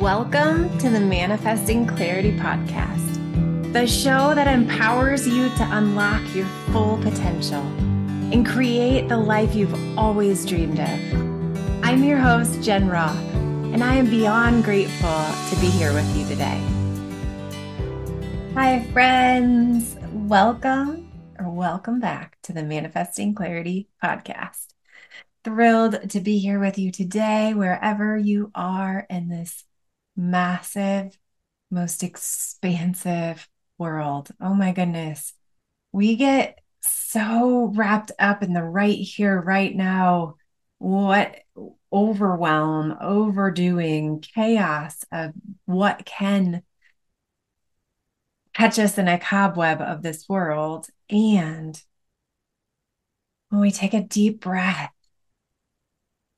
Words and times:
Welcome 0.00 0.76
to 0.80 0.90
the 0.90 1.00
Manifesting 1.00 1.86
Clarity 1.86 2.36
Podcast, 2.36 3.72
the 3.72 3.86
show 3.86 4.34
that 4.34 4.46
empowers 4.46 5.26
you 5.26 5.48
to 5.48 5.68
unlock 5.70 6.22
your 6.34 6.44
full 6.70 6.98
potential 6.98 7.62
and 8.30 8.46
create 8.46 9.08
the 9.08 9.16
life 9.16 9.54
you've 9.54 9.98
always 9.98 10.44
dreamed 10.44 10.78
of. 10.78 11.82
I'm 11.82 12.04
your 12.04 12.18
host, 12.18 12.62
Jen 12.62 12.88
Roth, 12.88 13.16
and 13.34 13.82
I 13.82 13.94
am 13.94 14.10
beyond 14.10 14.64
grateful 14.64 15.08
to 15.08 15.60
be 15.62 15.68
here 15.68 15.94
with 15.94 16.14
you 16.14 16.26
today. 16.26 16.60
Hi, 18.52 18.86
friends. 18.92 19.96
Welcome 20.12 21.10
or 21.38 21.48
welcome 21.48 22.00
back 22.00 22.36
to 22.42 22.52
the 22.52 22.62
Manifesting 22.62 23.34
Clarity 23.34 23.88
Podcast. 24.04 24.66
Thrilled 25.42 26.10
to 26.10 26.20
be 26.20 26.38
here 26.38 26.60
with 26.60 26.76
you 26.76 26.92
today, 26.92 27.54
wherever 27.54 28.18
you 28.18 28.50
are 28.54 29.06
in 29.08 29.28
this 29.28 29.64
massive, 30.16 31.16
most 31.70 32.02
expansive 32.02 33.48
world. 33.78 34.30
Oh 34.40 34.54
my 34.54 34.72
goodness. 34.72 35.34
We 35.92 36.16
get 36.16 36.58
so 36.80 37.72
wrapped 37.74 38.12
up 38.18 38.42
in 38.42 38.52
the 38.52 38.62
right 38.62 38.98
here, 38.98 39.40
right 39.40 39.74
now. 39.74 40.36
What 40.78 41.36
overwhelm, 41.92 42.96
overdoing, 43.00 44.20
chaos 44.20 45.04
of 45.10 45.32
what 45.64 46.04
can 46.04 46.62
catch 48.52 48.78
us 48.78 48.98
in 48.98 49.08
a 49.08 49.18
cobweb 49.18 49.80
of 49.80 50.02
this 50.02 50.28
world. 50.28 50.86
And 51.08 51.80
when 53.48 53.60
we 53.60 53.70
take 53.70 53.94
a 53.94 54.02
deep 54.02 54.40
breath, 54.40 54.92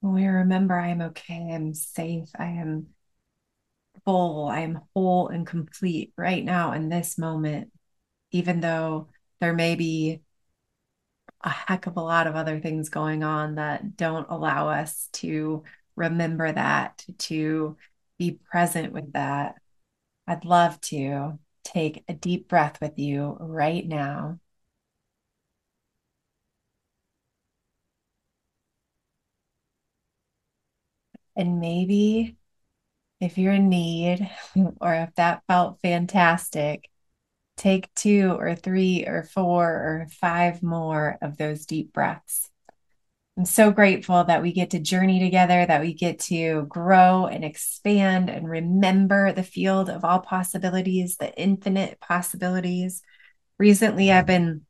when 0.01 0.15
we 0.15 0.27
remember 0.27 0.79
I 0.79 0.89
am 0.89 1.01
okay, 1.01 1.51
I'm 1.53 1.75
safe, 1.75 2.29
I 2.39 2.47
am 2.47 2.89
full, 4.09 4.49
I 4.49 4.61
am 4.61 4.81
whole 4.95 5.29
and 5.29 5.47
complete 5.47 6.15
right 6.17 6.43
now 6.43 6.73
in 6.73 6.89
this 6.89 7.19
moment, 7.19 7.71
even 8.33 8.61
though 8.61 9.09
there 9.41 9.53
may 9.53 9.75
be 9.75 10.23
a 11.43 11.51
heck 11.51 11.87
of 11.87 11.97
a 11.97 12.01
lot 12.01 12.27
of 12.27 12.35
other 12.35 12.59
things 12.61 12.89
going 12.89 13.23
on 13.23 13.57
that 13.57 13.97
don't 13.97 14.27
allow 14.31 14.69
us 14.71 15.09
to 15.13 15.63
remember 15.97 16.51
that, 16.51 17.05
to 17.19 17.77
be 18.19 18.39
present 18.51 18.93
with 18.95 19.13
that. 19.13 19.57
I'd 20.27 20.45
love 20.47 20.81
to 20.83 21.39
take 21.65 22.05
a 22.09 22.15
deep 22.15 22.49
breath 22.49 22.81
with 22.81 22.99
you 22.99 23.37
right 23.41 23.87
now. 23.87 24.41
And 31.37 31.61
maybe 31.61 32.38
if 33.21 33.39
you're 33.39 33.53
in 33.53 33.69
need 33.69 34.31
or 34.81 34.95
if 34.95 35.15
that 35.17 35.43
felt 35.47 35.81
fantastic, 35.81 36.89
take 37.57 37.93
two 37.95 38.37
or 38.39 38.55
three 38.55 39.05
or 39.07 39.25
four 39.25 39.65
or 39.67 40.07
five 40.21 40.63
more 40.63 41.19
of 41.21 41.37
those 41.37 41.67
deep 41.67 41.93
breaths. 41.93 42.51
I'm 43.37 43.45
so 43.45 43.71
grateful 43.71 44.25
that 44.25 44.43
we 44.43 44.53
get 44.53 44.71
to 44.71 44.81
journey 44.81 45.21
together, 45.21 45.65
that 45.65 45.81
we 45.81 45.95
get 45.95 46.19
to 46.21 46.67
grow 46.69 47.27
and 47.27 47.45
expand 47.45 48.31
and 48.31 48.49
remember 48.49 49.33
the 49.33 49.45
field 49.45 49.89
of 49.89 50.05
all 50.05 50.19
possibilities, 50.19 51.17
the 51.19 51.33
infinite 51.41 52.01
possibilities. 52.01 53.03
Recently, 53.57 54.11
I've 54.11 54.27
been 54.27 54.63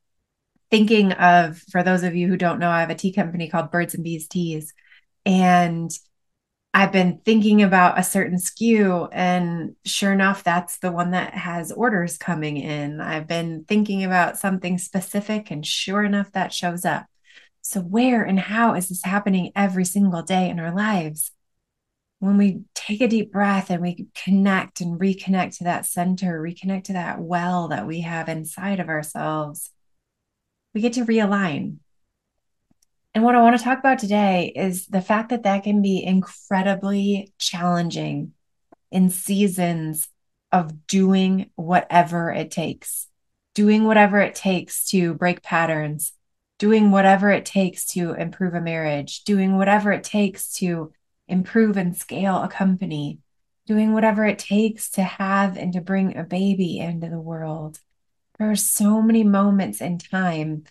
thinking 0.70 1.12
of, 1.12 1.58
for 1.70 1.83
those 1.83 2.02
of 2.02 2.14
you 2.14 2.28
who 2.28 2.36
don't 2.36 2.58
know, 2.58 2.68
I 2.68 2.80
have 2.80 2.90
a 2.90 2.94
tea 2.94 3.12
company 3.12 3.48
called 3.48 3.70
Birds 3.70 3.94
and 3.94 4.05
Bees 4.05 4.28
Teas. 4.28 4.74
And 5.24 5.90
I've 6.74 6.92
been 6.92 7.20
thinking 7.24 7.62
about 7.62 7.98
a 7.98 8.02
certain 8.02 8.36
SKU, 8.36 9.08
and 9.11 9.74
sure 9.84 10.12
enough, 10.12 10.44
that's 10.44 10.78
the 10.78 10.92
one 10.92 11.12
that 11.12 11.34
has 11.34 11.72
orders 11.72 12.19
coming 12.19 12.58
in. 12.58 13.00
I've 13.00 13.27
been 13.27 13.64
thinking 13.66 14.05
about 14.05 14.38
something 14.38 14.79
specific, 14.79 15.51
and 15.51 15.67
sure 15.67 16.05
enough, 16.05 16.30
that 16.33 16.52
shows 16.52 16.84
up. 16.84 17.06
So, 17.62 17.80
where 17.80 18.23
and 18.23 18.39
how 18.39 18.74
is 18.74 18.89
this 18.89 19.02
happening 19.02 19.51
every 19.56 19.84
single 19.84 20.23
day 20.23 20.51
in 20.51 20.61
our 20.61 20.74
lives? 20.74 21.33
When 22.20 22.36
we 22.36 22.62
take 22.74 23.00
a 23.00 23.08
deep 23.08 23.33
breath 23.33 23.70
and 23.70 23.80
we 23.80 24.08
connect 24.14 24.80
and 24.80 25.00
reconnect 25.00 25.58
to 25.58 25.64
that 25.64 25.86
center, 25.86 26.40
reconnect 26.40 26.85
to 26.85 26.92
that 26.95 27.20
well 27.20 27.68
that 27.68 27.86
we 27.86 28.00
have 28.02 28.29
inside 28.29 28.80
of 28.80 28.89
ourselves, 28.89 29.70
we 30.74 30.80
get 30.80 30.95
to 30.95 31.05
realign 31.05 31.79
and 33.14 33.24
what 33.24 33.35
I 33.35 33.42
want 33.42 33.58
to 33.58 33.64
talk 33.64 33.79
about 33.79 33.98
today 33.98 34.52
is 34.55 34.86
the 34.86 35.01
fact 35.01 35.30
that 35.30 35.45
that 35.45 35.64
can 35.64 35.83
be 35.83 36.02
incredibly 36.02 37.33
challenging 37.39 38.33
in 38.91 39.11
seasons 39.11 40.08
of 40.52 40.86
doing 40.86 41.51
whatever 41.57 42.30
it 42.30 42.51
takes, 42.51 43.08
doing 43.55 43.85
whatever 43.85 44.20
it 44.20 44.35
takes 44.35 44.89
to 44.91 45.14
break 45.14 45.42
patterns, 45.42 46.13
doing 46.58 46.91
whatever 46.91 47.30
it 47.30 47.45
takes 47.45 47.86
to 47.86 48.13
improve 48.13 48.55
a 48.55 48.61
marriage, 48.61 49.24
doing 49.24 49.57
whatever 49.57 49.92
it 49.92 50.05
takes 50.05 50.52
to 50.55 50.92
improve 51.29 51.77
and 51.77 51.97
scale 51.97 52.42
a 52.42 52.48
company, 52.48 53.18
doing 53.67 53.92
whatever 53.92 54.24
it 54.24 54.39
takes 54.39 54.91
to 54.91 55.02
have 55.02 55.57
and 55.57 55.73
to 55.74 55.80
bring 55.80 56.17
a 56.17 56.24
baby 56.24 56.79
into 56.79 57.08
the 57.08 57.20
world. 57.20 57.80
There 58.39 58.51
are 58.51 58.57
so 58.57 59.02
many 59.02 59.24
moments 59.24 59.80
in 59.80 59.98
time 59.98 60.64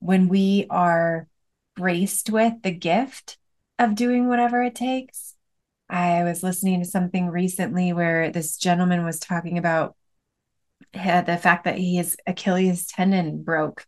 when 0.00 0.28
we 0.28 0.66
are 0.68 1.28
graced 1.76 2.30
with 2.30 2.62
the 2.62 2.70
gift 2.70 3.38
of 3.78 3.94
doing 3.94 4.28
whatever 4.28 4.62
it 4.62 4.74
takes. 4.74 5.34
I 5.88 6.24
was 6.24 6.42
listening 6.42 6.80
to 6.80 6.86
something 6.86 7.28
recently 7.28 7.92
where 7.92 8.30
this 8.30 8.56
gentleman 8.56 9.04
was 9.04 9.18
talking 9.18 9.58
about 9.58 9.94
uh, 10.94 11.22
the 11.22 11.36
fact 11.36 11.64
that 11.64 11.78
his 11.78 12.16
Achilles 12.26 12.86
tendon 12.86 13.42
broke. 13.42 13.86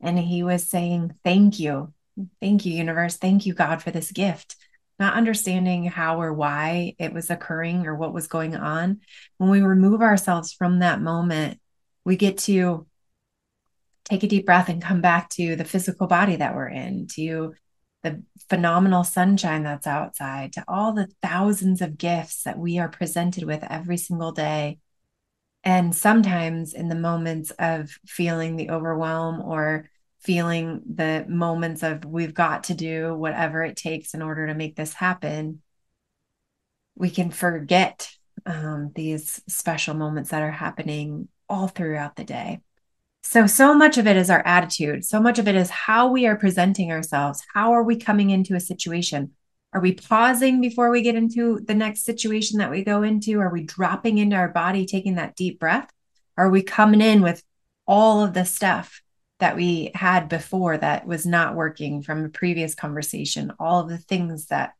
And 0.00 0.18
he 0.18 0.42
was 0.42 0.68
saying, 0.68 1.14
Thank 1.24 1.60
you. 1.60 1.92
Thank 2.40 2.66
you, 2.66 2.74
universe. 2.74 3.16
Thank 3.16 3.46
you, 3.46 3.54
God, 3.54 3.82
for 3.82 3.90
this 3.90 4.12
gift. 4.12 4.56
Not 4.98 5.14
understanding 5.14 5.84
how 5.84 6.20
or 6.20 6.32
why 6.32 6.94
it 6.98 7.12
was 7.12 7.30
occurring 7.30 7.86
or 7.86 7.94
what 7.94 8.12
was 8.12 8.26
going 8.26 8.54
on. 8.54 9.00
When 9.38 9.50
we 9.50 9.62
remove 9.62 10.02
ourselves 10.02 10.52
from 10.52 10.80
that 10.80 11.00
moment, 11.00 11.58
we 12.04 12.16
get 12.16 12.38
to 12.38 12.86
take 14.04 14.22
a 14.22 14.28
deep 14.28 14.46
breath 14.46 14.68
and 14.68 14.82
come 14.82 15.00
back 15.00 15.28
to 15.30 15.56
the 15.56 15.64
physical 15.64 16.06
body 16.06 16.36
that 16.36 16.54
we're 16.54 16.68
in, 16.68 17.06
to 17.14 17.54
the 18.02 18.22
phenomenal 18.48 19.04
sunshine 19.04 19.62
that's 19.62 19.86
outside, 19.86 20.52
to 20.54 20.64
all 20.66 20.92
the 20.92 21.08
thousands 21.22 21.80
of 21.80 21.98
gifts 21.98 22.42
that 22.42 22.58
we 22.58 22.78
are 22.78 22.88
presented 22.88 23.44
with 23.44 23.64
every 23.68 23.96
single 23.96 24.32
day. 24.32 24.78
And 25.64 25.94
sometimes 25.94 26.74
in 26.74 26.88
the 26.88 26.96
moments 26.96 27.52
of 27.52 27.90
feeling 28.06 28.56
the 28.56 28.70
overwhelm 28.70 29.40
or 29.40 29.88
feeling 30.18 30.82
the 30.92 31.24
moments 31.28 31.82
of 31.82 32.04
we've 32.04 32.34
got 32.34 32.64
to 32.64 32.74
do 32.74 33.14
whatever 33.14 33.62
it 33.62 33.76
takes 33.76 34.14
in 34.14 34.22
order 34.22 34.46
to 34.46 34.54
make 34.54 34.76
this 34.76 34.92
happen, 34.92 35.62
we 36.96 37.10
can 37.10 37.30
forget 37.30 38.10
um, 38.46 38.90
these 38.94 39.40
special 39.48 39.94
moments 39.94 40.30
that 40.30 40.42
are 40.42 40.50
happening 40.50 41.28
all 41.48 41.68
throughout 41.68 42.16
the 42.16 42.24
day. 42.24 42.60
So, 43.22 43.46
so 43.46 43.74
much 43.74 43.98
of 43.98 44.06
it 44.06 44.16
is 44.16 44.30
our 44.30 44.42
attitude. 44.44 45.04
So 45.04 45.20
much 45.20 45.38
of 45.38 45.46
it 45.48 45.54
is 45.54 45.70
how 45.70 46.10
we 46.10 46.26
are 46.26 46.36
presenting 46.36 46.90
ourselves. 46.90 47.42
How 47.54 47.72
are 47.72 47.82
we 47.82 47.96
coming 47.96 48.30
into 48.30 48.54
a 48.54 48.60
situation? 48.60 49.32
Are 49.72 49.80
we 49.80 49.92
pausing 49.92 50.60
before 50.60 50.90
we 50.90 51.02
get 51.02 51.14
into 51.14 51.60
the 51.60 51.74
next 51.74 52.04
situation 52.04 52.58
that 52.58 52.70
we 52.70 52.84
go 52.84 53.02
into? 53.02 53.40
Are 53.40 53.52
we 53.52 53.62
dropping 53.62 54.18
into 54.18 54.36
our 54.36 54.48
body, 54.48 54.84
taking 54.84 55.14
that 55.14 55.36
deep 55.36 55.58
breath? 55.58 55.90
Are 56.36 56.50
we 56.50 56.62
coming 56.62 57.00
in 57.00 57.22
with 57.22 57.42
all 57.86 58.22
of 58.22 58.34
the 58.34 58.44
stuff 58.44 59.02
that 59.38 59.56
we 59.56 59.90
had 59.94 60.28
before 60.28 60.76
that 60.76 61.06
was 61.06 61.24
not 61.24 61.54
working 61.54 62.02
from 62.02 62.24
a 62.24 62.28
previous 62.28 62.74
conversation? 62.74 63.52
All 63.58 63.80
of 63.80 63.88
the 63.88 63.98
things 63.98 64.46
that 64.46 64.74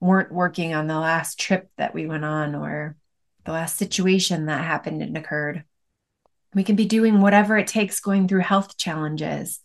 weren't 0.00 0.32
working 0.32 0.74
on 0.74 0.86
the 0.86 0.98
last 0.98 1.38
trip 1.38 1.70
that 1.76 1.94
we 1.94 2.06
went 2.06 2.24
on 2.24 2.54
or 2.54 2.96
the 3.44 3.52
last 3.52 3.76
situation 3.76 4.46
that 4.46 4.64
happened 4.64 5.02
and 5.02 5.16
occurred? 5.16 5.64
We 6.54 6.64
can 6.64 6.76
be 6.76 6.86
doing 6.86 7.20
whatever 7.20 7.58
it 7.58 7.66
takes 7.66 8.00
going 8.00 8.28
through 8.28 8.40
health 8.40 8.76
challenges, 8.76 9.60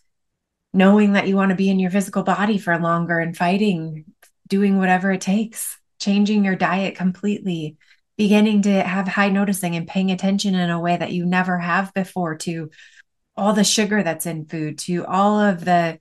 knowing 0.74 1.14
that 1.14 1.28
you 1.28 1.36
want 1.36 1.50
to 1.50 1.56
be 1.56 1.70
in 1.70 1.80
your 1.80 1.92
physical 1.92 2.24
body 2.24 2.58
for 2.58 2.78
longer 2.78 3.20
and 3.20 3.38
fighting, 3.38 4.06
doing 4.48 4.78
whatever 4.78 5.12
it 5.12 5.22
takes, 5.22 5.78
changing 6.00 6.44
your 6.44 6.56
diet 6.56 6.96
completely, 6.96 7.78
beginning 8.18 8.64
to 8.64 8.82
have 8.82 9.08
high 9.08 9.30
noticing 9.30 9.76
and 9.76 9.88
paying 9.88 10.12
attention 10.12 10.56
in 10.56 10.70
a 10.70 10.80
way 10.80 10.98
that 10.98 11.14
you 11.14 11.26
never 11.26 11.58
have 11.60 11.94
before 11.94 12.36
to 12.36 12.70
all 13.38 13.54
the 13.54 13.64
sugar 13.64 14.04
that's 14.04 14.26
in 14.26 14.46
food, 14.46 14.78
to 14.80 15.06
all 15.06 15.40
of 15.40 15.64
the 15.64 16.00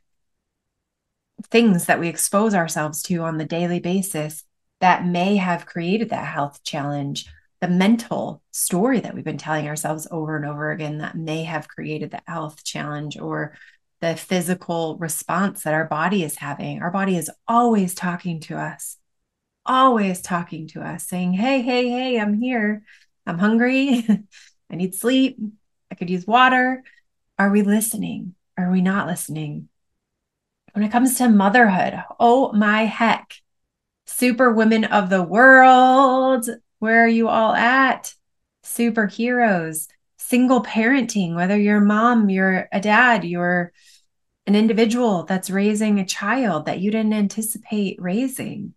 things 1.50 1.86
that 1.86 2.00
we 2.00 2.08
expose 2.08 2.54
ourselves 2.54 3.02
to 3.02 3.18
on 3.18 3.38
the 3.38 3.44
daily 3.44 3.78
basis 3.78 4.44
that 4.80 5.06
may 5.06 5.36
have 5.36 5.66
created 5.66 6.10
that 6.10 6.26
health 6.26 6.62
challenge 6.64 7.26
the 7.60 7.68
mental 7.68 8.42
story 8.52 9.00
that 9.00 9.14
we've 9.14 9.24
been 9.24 9.38
telling 9.38 9.66
ourselves 9.66 10.06
over 10.10 10.36
and 10.36 10.46
over 10.46 10.70
again 10.70 10.98
that 10.98 11.16
may 11.16 11.44
have 11.44 11.68
created 11.68 12.10
the 12.10 12.22
health 12.26 12.62
challenge 12.64 13.18
or 13.18 13.54
the 14.00 14.14
physical 14.14 14.96
response 14.98 15.62
that 15.62 15.74
our 15.74 15.86
body 15.86 16.22
is 16.22 16.36
having. 16.36 16.82
Our 16.82 16.90
body 16.90 17.16
is 17.16 17.30
always 17.48 17.94
talking 17.94 18.40
to 18.42 18.56
us, 18.56 18.96
always 19.66 20.20
talking 20.20 20.68
to 20.68 20.82
us, 20.82 21.06
saying, 21.06 21.32
Hey, 21.32 21.62
hey, 21.62 21.88
hey, 21.88 22.20
I'm 22.20 22.40
here. 22.40 22.84
I'm 23.26 23.38
hungry. 23.38 24.06
I 24.70 24.76
need 24.76 24.94
sleep. 24.94 25.38
I 25.90 25.94
could 25.96 26.10
use 26.10 26.26
water. 26.26 26.84
Are 27.38 27.50
we 27.50 27.62
listening? 27.62 28.34
Are 28.56 28.70
we 28.70 28.80
not 28.80 29.06
listening? 29.06 29.68
When 30.72 30.84
it 30.84 30.92
comes 30.92 31.16
to 31.18 31.28
motherhood, 31.28 32.02
oh 32.20 32.52
my 32.52 32.84
heck, 32.84 33.34
super 34.06 34.52
women 34.52 34.84
of 34.84 35.10
the 35.10 35.22
world, 35.22 36.48
where 36.78 37.04
are 37.04 37.08
you 37.08 37.28
all 37.28 37.54
at? 37.54 38.14
Superheroes, 38.64 39.88
single 40.16 40.62
parenting, 40.62 41.34
whether 41.34 41.58
you're 41.58 41.78
a 41.78 41.84
mom, 41.84 42.28
you're 42.28 42.68
a 42.72 42.80
dad, 42.80 43.24
you're 43.24 43.72
an 44.46 44.54
individual 44.54 45.24
that's 45.24 45.50
raising 45.50 45.98
a 45.98 46.06
child 46.06 46.66
that 46.66 46.80
you 46.80 46.90
didn't 46.90 47.12
anticipate 47.12 48.00
raising, 48.00 48.74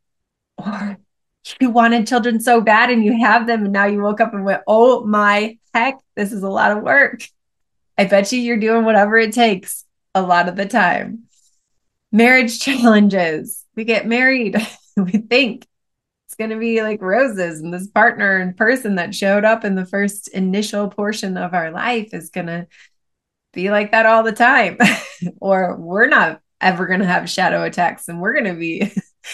or 0.57 0.97
you 1.59 1.69
wanted 1.69 2.07
children 2.07 2.39
so 2.39 2.61
bad 2.61 2.89
and 2.89 3.03
you 3.03 3.19
have 3.19 3.47
them, 3.47 3.63
and 3.63 3.73
now 3.73 3.85
you 3.85 4.01
woke 4.01 4.21
up 4.21 4.33
and 4.33 4.45
went, 4.45 4.61
oh 4.67 5.05
my 5.05 5.57
heck, 5.73 5.99
this 6.15 6.31
is 6.31 6.43
a 6.43 6.49
lot 6.49 6.75
of 6.75 6.83
work. 6.83 7.23
I 7.97 8.05
bet 8.05 8.31
you 8.31 8.39
you're 8.39 8.57
doing 8.57 8.85
whatever 8.85 9.17
it 9.17 9.33
takes 9.33 9.85
a 10.15 10.21
lot 10.21 10.49
of 10.49 10.55
the 10.55 10.65
time. 10.65 11.23
Marriage 12.11 12.59
challenges. 12.61 13.65
We 13.75 13.85
get 13.85 14.07
married, 14.07 14.55
we 14.97 15.11
think 15.11 15.65
going 16.41 16.49
to 16.49 16.57
be 16.57 16.81
like 16.81 17.03
roses, 17.03 17.59
and 17.59 17.71
this 17.71 17.85
partner 17.85 18.37
and 18.37 18.57
person 18.57 18.95
that 18.95 19.13
showed 19.13 19.45
up 19.45 19.63
in 19.63 19.75
the 19.75 19.85
first 19.85 20.27
initial 20.29 20.89
portion 20.89 21.37
of 21.37 21.53
our 21.53 21.69
life 21.69 22.15
is 22.15 22.31
going 22.31 22.47
to 22.47 22.67
be 23.53 23.69
like 23.69 23.91
that 23.91 24.07
all 24.07 24.23
the 24.23 24.31
time. 24.31 24.79
or 25.39 25.75
we're 25.77 26.07
not 26.07 26.41
ever 26.59 26.87
going 26.87 27.01
to 27.01 27.05
have 27.05 27.29
shadow 27.29 27.63
attacks 27.63 28.07
and 28.07 28.19
we're 28.19 28.33
going 28.33 28.51
to 28.51 28.59
be 28.59 28.91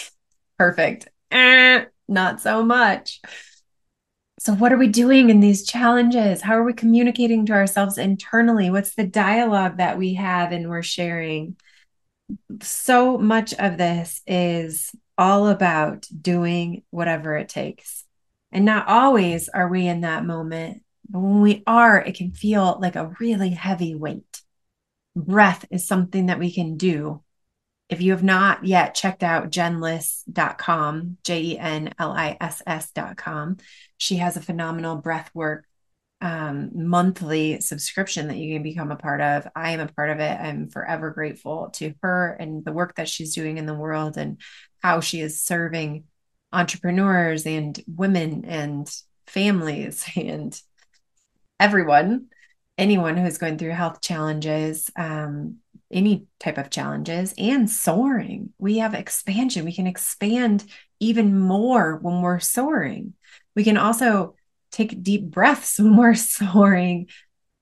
perfect. 0.58 1.08
Eh, 1.32 1.86
not 2.10 2.42
so 2.42 2.62
much. 2.62 3.22
So, 4.40 4.54
what 4.54 4.74
are 4.74 4.78
we 4.78 4.90
doing 4.90 5.30
in 5.30 5.40
these 5.40 5.66
challenges? 5.66 6.42
How 6.42 6.58
are 6.58 6.64
we 6.64 6.74
communicating 6.74 7.46
to 7.46 7.54
ourselves 7.54 7.98
internally? 7.98 8.70
What's 8.70 8.96
the 8.96 9.08
dialogue 9.08 9.78
that 9.78 9.98
we 9.98 10.16
have 10.16 10.52
and 10.52 10.70
we're 10.70 10.84
sharing? 10.84 11.56
So 12.62 13.18
much 13.18 13.54
of 13.54 13.78
this 13.78 14.22
is 14.28 14.92
all 15.18 15.48
about 15.48 16.08
doing 16.22 16.84
whatever 16.90 17.36
it 17.36 17.50
takes. 17.50 18.06
And 18.52 18.66
not 18.66 18.88
always 18.88 19.50
are 19.50 19.68
we 19.68 19.88
in 19.88 20.02
that 20.02 20.26
moment, 20.26 20.84
but 21.10 21.20
when 21.20 21.42
we 21.42 21.64
are, 21.68 22.00
it 22.00 22.16
can 22.16 22.32
feel 22.32 22.78
like 22.82 22.96
a 22.96 23.14
really 23.20 23.50
heavy 23.50 23.96
weight. 23.96 24.42
Breath 25.16 25.66
is 25.72 25.88
something 25.88 26.28
that 26.28 26.40
we 26.40 26.52
can 26.52 26.78
do 26.78 27.24
if 27.90 28.02
you 28.02 28.12
have 28.12 28.24
not 28.24 28.66
yet 28.66 28.96
checked 28.96 29.24
out 29.24 29.50
jenliss.com, 29.50 31.18
J 31.24 31.42
E 31.42 31.58
N 31.58 31.94
L 31.98 32.12
I 32.12 32.38
S 32.40 32.62
S.com, 32.66 33.58
she 33.98 34.18
has 34.18 34.36
a 34.36 34.42
phenomenal 34.42 34.98
breath 34.98 35.32
work 35.34 35.66
um, 36.22 36.72
monthly 36.74 37.62
subscription 37.62 38.28
that 38.28 38.38
you 38.38 38.56
can 38.56 38.64
become 38.64 38.92
a 38.92 38.96
part 38.96 39.22
of. 39.22 39.48
I 39.56 39.72
am 39.72 39.80
a 39.80 39.88
part 39.88 40.10
of 40.10 40.20
it. 40.20 40.40
I'm 40.40 40.70
forever 40.70 41.12
grateful 41.12 41.70
to 41.76 41.94
her 42.02 42.36
and 42.40 42.66
the 42.66 42.74
work 42.74 42.96
that 42.96 43.10
she's 43.10 43.36
doing 43.36 43.58
in 43.58 43.66
the 43.66 43.76
world 43.76 44.18
and 44.18 44.40
how 44.82 45.00
she 45.00 45.22
is 45.22 45.42
serving 45.42 46.06
entrepreneurs 46.52 47.46
and 47.46 47.80
women 47.88 48.46
and 48.46 48.90
families 49.28 50.06
and 50.16 50.60
everyone, 51.60 52.28
anyone 52.78 53.18
who's 53.18 53.38
going 53.38 53.58
through 53.58 53.72
health 53.72 54.02
challenges. 54.02 54.90
Um, 54.96 55.58
any 55.92 56.26
type 56.40 56.58
of 56.58 56.70
challenges 56.70 57.34
and 57.38 57.70
soaring. 57.70 58.52
We 58.58 58.80
have 58.80 58.94
expansion. 58.94 59.66
We 59.66 59.74
can 59.74 59.88
expand 59.88 60.66
even 61.00 61.40
more 61.40 61.96
when 61.98 62.22
we're 62.22 62.40
soaring. 62.40 63.14
We 63.56 63.64
can 63.64 63.78
also 63.78 64.36
take 64.78 65.02
deep 65.04 65.24
breaths 65.24 65.80
when 65.80 65.98
we're 65.98 66.14
soaring 66.14 67.08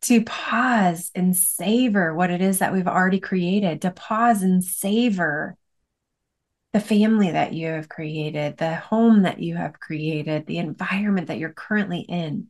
to 0.01 0.23
pause 0.23 1.09
and 1.15 1.35
savor 1.35 2.13
what 2.13 2.29
it 2.29 2.41
is 2.41 2.59
that 2.59 2.73
we've 2.73 2.87
already 2.87 3.19
created, 3.19 3.81
to 3.81 3.89
pause 3.89 4.43
and 4.43 4.63
savor 4.63 5.57
the 6.73 6.79
family 6.79 7.31
that 7.31 7.53
you 7.53 7.67
have 7.67 7.89
created, 7.89 8.57
the 8.57 8.75
home 8.75 9.23
that 9.23 9.39
you 9.39 9.55
have 9.55 9.79
created, 9.79 10.45
the 10.45 10.57
environment 10.57 11.27
that 11.27 11.39
you're 11.39 11.53
currently 11.53 12.01
in. 12.01 12.47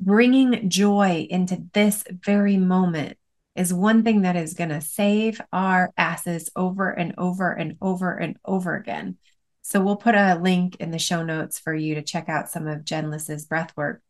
Bringing 0.00 0.68
joy 0.68 1.26
into 1.30 1.62
this 1.74 2.02
very 2.10 2.56
moment 2.56 3.18
is 3.54 3.72
one 3.72 4.02
thing 4.02 4.22
that 4.22 4.34
is 4.34 4.54
going 4.54 4.70
to 4.70 4.80
save 4.80 5.40
our 5.52 5.92
asses 5.96 6.50
over 6.56 6.90
and 6.90 7.14
over 7.18 7.52
and 7.52 7.76
over 7.80 8.16
and 8.16 8.36
over 8.44 8.74
again. 8.74 9.16
So 9.62 9.80
we'll 9.80 9.96
put 9.96 10.14
a 10.14 10.38
link 10.40 10.76
in 10.76 10.90
the 10.90 10.98
show 10.98 11.22
notes 11.22 11.58
for 11.58 11.74
you 11.74 11.96
to 11.96 12.02
check 12.02 12.28
out 12.28 12.50
some 12.50 12.66
of 12.66 12.84
Jen 12.84 13.10
Liss's 13.10 13.46
breath 13.46 13.76
work. 13.76 14.02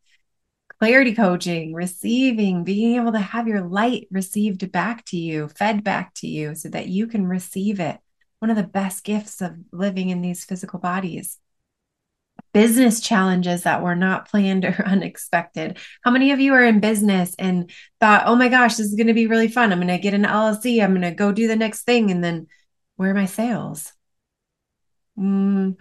Clarity 0.78 1.14
coaching, 1.14 1.72
receiving, 1.72 2.64
being 2.64 2.96
able 2.96 3.12
to 3.12 3.18
have 3.18 3.48
your 3.48 3.62
light 3.62 4.06
received 4.10 4.70
back 4.70 5.04
to 5.06 5.16
you, 5.16 5.48
fed 5.48 5.82
back 5.82 6.12
to 6.14 6.26
you 6.26 6.54
so 6.54 6.68
that 6.68 6.88
you 6.88 7.06
can 7.06 7.26
receive 7.26 7.80
it. 7.80 7.98
One 8.40 8.50
of 8.50 8.56
the 8.56 8.62
best 8.62 9.02
gifts 9.02 9.40
of 9.40 9.56
living 9.72 10.10
in 10.10 10.20
these 10.20 10.44
physical 10.44 10.78
bodies 10.78 11.38
business 12.56 13.00
challenges 13.00 13.64
that 13.64 13.82
were 13.82 13.94
not 13.94 14.30
planned 14.30 14.64
or 14.64 14.82
unexpected. 14.86 15.76
How 16.02 16.10
many 16.10 16.32
of 16.32 16.40
you 16.40 16.54
are 16.54 16.64
in 16.64 16.80
business 16.80 17.34
and 17.38 17.70
thought, 18.00 18.22
oh 18.24 18.34
my 18.34 18.48
gosh, 18.48 18.76
this 18.76 18.86
is 18.86 18.94
going 18.94 19.08
to 19.08 19.12
be 19.14 19.26
really 19.26 19.48
fun? 19.48 19.72
I'm 19.72 19.78
going 19.78 19.88
to 19.88 19.98
get 19.98 20.14
an 20.14 20.24
LLC. 20.24 20.82
I'm 20.82 20.92
going 20.92 21.02
to 21.02 21.10
go 21.10 21.32
do 21.32 21.48
the 21.48 21.56
next 21.56 21.82
thing. 21.82 22.10
And 22.10 22.24
then 22.24 22.46
where 22.96 23.10
are 23.10 23.14
my 23.14 23.26
sales? 23.26 23.92
Mm, 25.18 25.76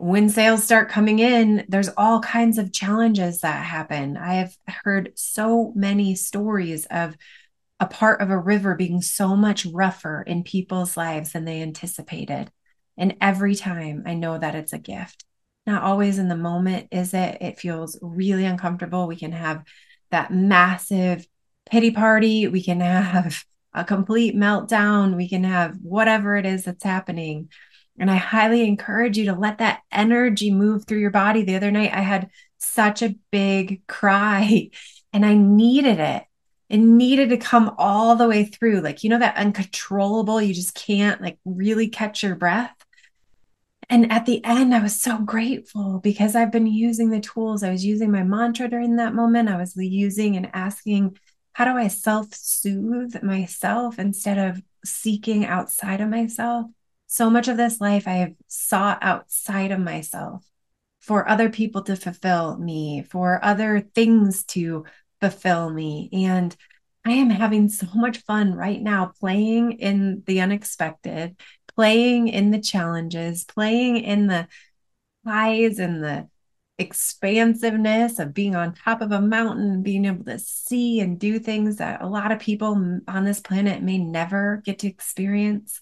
when 0.00 0.28
sales 0.28 0.64
start 0.64 0.88
coming 0.88 1.18
in, 1.18 1.64
there's 1.68 1.90
all 1.96 2.20
kinds 2.20 2.58
of 2.58 2.72
challenges 2.72 3.40
that 3.40 3.64
happen. 3.64 4.16
I 4.16 4.34
have 4.34 4.56
heard 4.84 5.12
so 5.14 5.72
many 5.74 6.14
stories 6.14 6.86
of 6.86 7.16
a 7.78 7.86
part 7.86 8.20
of 8.20 8.30
a 8.30 8.38
river 8.38 8.74
being 8.74 9.02
so 9.02 9.36
much 9.36 9.66
rougher 9.66 10.22
in 10.22 10.42
people's 10.42 10.96
lives 10.96 11.32
than 11.32 11.44
they 11.44 11.62
anticipated. 11.62 12.50
And 12.96 13.16
every 13.20 13.54
time 13.54 14.02
I 14.06 14.14
know 14.14 14.36
that 14.38 14.54
it's 14.54 14.72
a 14.72 14.78
gift 14.78 15.24
not 15.66 15.82
always 15.82 16.18
in 16.18 16.28
the 16.28 16.36
moment, 16.36 16.88
is 16.90 17.14
it? 17.14 17.38
It 17.40 17.58
feels 17.58 17.98
really 18.02 18.44
uncomfortable. 18.44 19.06
We 19.06 19.16
can 19.16 19.32
have 19.32 19.64
that 20.10 20.32
massive 20.32 21.26
pity 21.70 21.90
party. 21.90 22.48
We 22.48 22.62
can 22.62 22.80
have 22.80 23.44
a 23.74 23.84
complete 23.84 24.34
meltdown. 24.34 25.16
We 25.16 25.28
can 25.28 25.44
have 25.44 25.76
whatever 25.82 26.36
it 26.36 26.46
is 26.46 26.64
that's 26.64 26.84
happening. 26.84 27.50
And 27.98 28.10
I 28.10 28.16
highly 28.16 28.66
encourage 28.66 29.18
you 29.18 29.26
to 29.26 29.34
let 29.34 29.58
that 29.58 29.82
energy 29.92 30.50
move 30.50 30.86
through 30.86 31.00
your 31.00 31.10
body. 31.10 31.42
The 31.42 31.56
other 31.56 31.70
night, 31.70 31.92
I 31.92 32.00
had 32.00 32.30
such 32.58 33.02
a 33.02 33.14
big 33.30 33.86
cry 33.86 34.70
and 35.12 35.24
I 35.26 35.34
needed 35.34 35.98
it. 35.98 36.24
It 36.68 36.78
needed 36.78 37.30
to 37.30 37.36
come 37.36 37.74
all 37.78 38.14
the 38.14 38.28
way 38.28 38.44
through. 38.44 38.80
Like, 38.80 39.02
you 39.02 39.10
know, 39.10 39.18
that 39.18 39.36
uncontrollable, 39.36 40.40
you 40.40 40.54
just 40.54 40.74
can't 40.74 41.20
like 41.20 41.38
really 41.44 41.88
catch 41.88 42.22
your 42.22 42.36
breath 42.36 42.74
and 43.90 44.12
at 44.12 44.24
the 44.24 44.42
end, 44.44 44.72
I 44.72 44.80
was 44.80 45.02
so 45.02 45.18
grateful 45.18 45.98
because 45.98 46.36
I've 46.36 46.52
been 46.52 46.68
using 46.68 47.10
the 47.10 47.18
tools. 47.18 47.64
I 47.64 47.72
was 47.72 47.84
using 47.84 48.12
my 48.12 48.22
mantra 48.22 48.68
during 48.68 48.96
that 48.96 49.14
moment. 49.14 49.48
I 49.48 49.56
was 49.56 49.76
using 49.76 50.36
and 50.36 50.48
asking, 50.54 51.18
how 51.54 51.64
do 51.64 51.72
I 51.72 51.88
self 51.88 52.32
soothe 52.32 53.20
myself 53.24 53.98
instead 53.98 54.38
of 54.38 54.62
seeking 54.84 55.44
outside 55.44 56.00
of 56.00 56.08
myself? 56.08 56.66
So 57.12 57.28
much 57.28 57.48
of 57.48 57.56
this 57.56 57.80
life 57.80 58.06
I 58.06 58.12
have 58.12 58.34
sought 58.46 58.98
outside 59.02 59.72
of 59.72 59.80
myself 59.80 60.44
for 61.00 61.28
other 61.28 61.50
people 61.50 61.82
to 61.82 61.96
fulfill 61.96 62.56
me, 62.56 63.02
for 63.02 63.44
other 63.44 63.80
things 63.80 64.44
to 64.44 64.84
fulfill 65.20 65.70
me. 65.70 66.08
And 66.12 66.54
I 67.04 67.12
am 67.12 67.30
having 67.30 67.68
so 67.68 67.88
much 67.94 68.18
fun 68.18 68.54
right 68.54 68.80
now 68.80 69.12
playing 69.18 69.72
in 69.72 70.22
the 70.26 70.40
unexpected 70.40 71.36
playing 71.74 72.28
in 72.28 72.50
the 72.50 72.60
challenges, 72.60 73.44
playing 73.44 73.96
in 73.96 74.26
the 74.26 74.46
highs 75.26 75.78
and 75.78 76.02
the 76.04 76.28
expansiveness 76.78 78.18
of 78.18 78.34
being 78.34 78.54
on 78.54 78.74
top 78.74 79.00
of 79.00 79.12
a 79.12 79.20
mountain, 79.20 79.82
being 79.82 80.04
able 80.04 80.24
to 80.24 80.38
see 80.38 81.00
and 81.00 81.18
do 81.18 81.38
things 81.38 81.76
that 81.76 82.02
a 82.02 82.06
lot 82.06 82.32
of 82.32 82.38
people 82.38 83.00
on 83.08 83.24
this 83.24 83.40
planet 83.40 83.82
may 83.82 83.98
never 83.98 84.62
get 84.64 84.78
to 84.80 84.88
experience. 84.88 85.80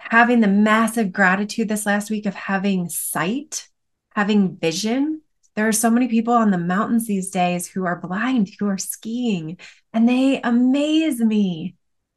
Having 0.00 0.40
the 0.40 0.48
massive 0.48 1.12
gratitude 1.12 1.68
this 1.68 1.86
last 1.86 2.10
week 2.10 2.26
of 2.26 2.34
having 2.34 2.88
sight, 2.88 3.68
having 4.14 4.56
vision. 4.56 5.22
There 5.54 5.68
are 5.68 5.72
so 5.72 5.90
many 5.90 6.08
people 6.08 6.34
on 6.34 6.50
the 6.50 6.58
mountains 6.58 7.06
these 7.06 7.30
days 7.30 7.68
who 7.68 7.84
are 7.84 8.00
blind, 8.00 8.50
who 8.58 8.66
are 8.68 8.78
skiing, 8.78 9.58
and 9.92 10.08
they 10.08 10.40
amaze 10.40 11.20
me. 11.20 11.76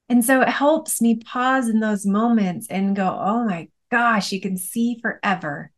And 0.10 0.24
so 0.24 0.42
it 0.42 0.50
helps 0.50 1.02
me 1.02 1.16
pause 1.16 1.70
in 1.70 1.80
those 1.80 2.06
moments 2.06 2.68
and 2.68 2.96
go, 2.96 3.08
oh 3.20 3.46
my 3.46 3.70
gosh, 3.92 4.32
you 4.32 4.42
can 4.42 4.58
see 4.58 4.98
forever. 5.02 5.72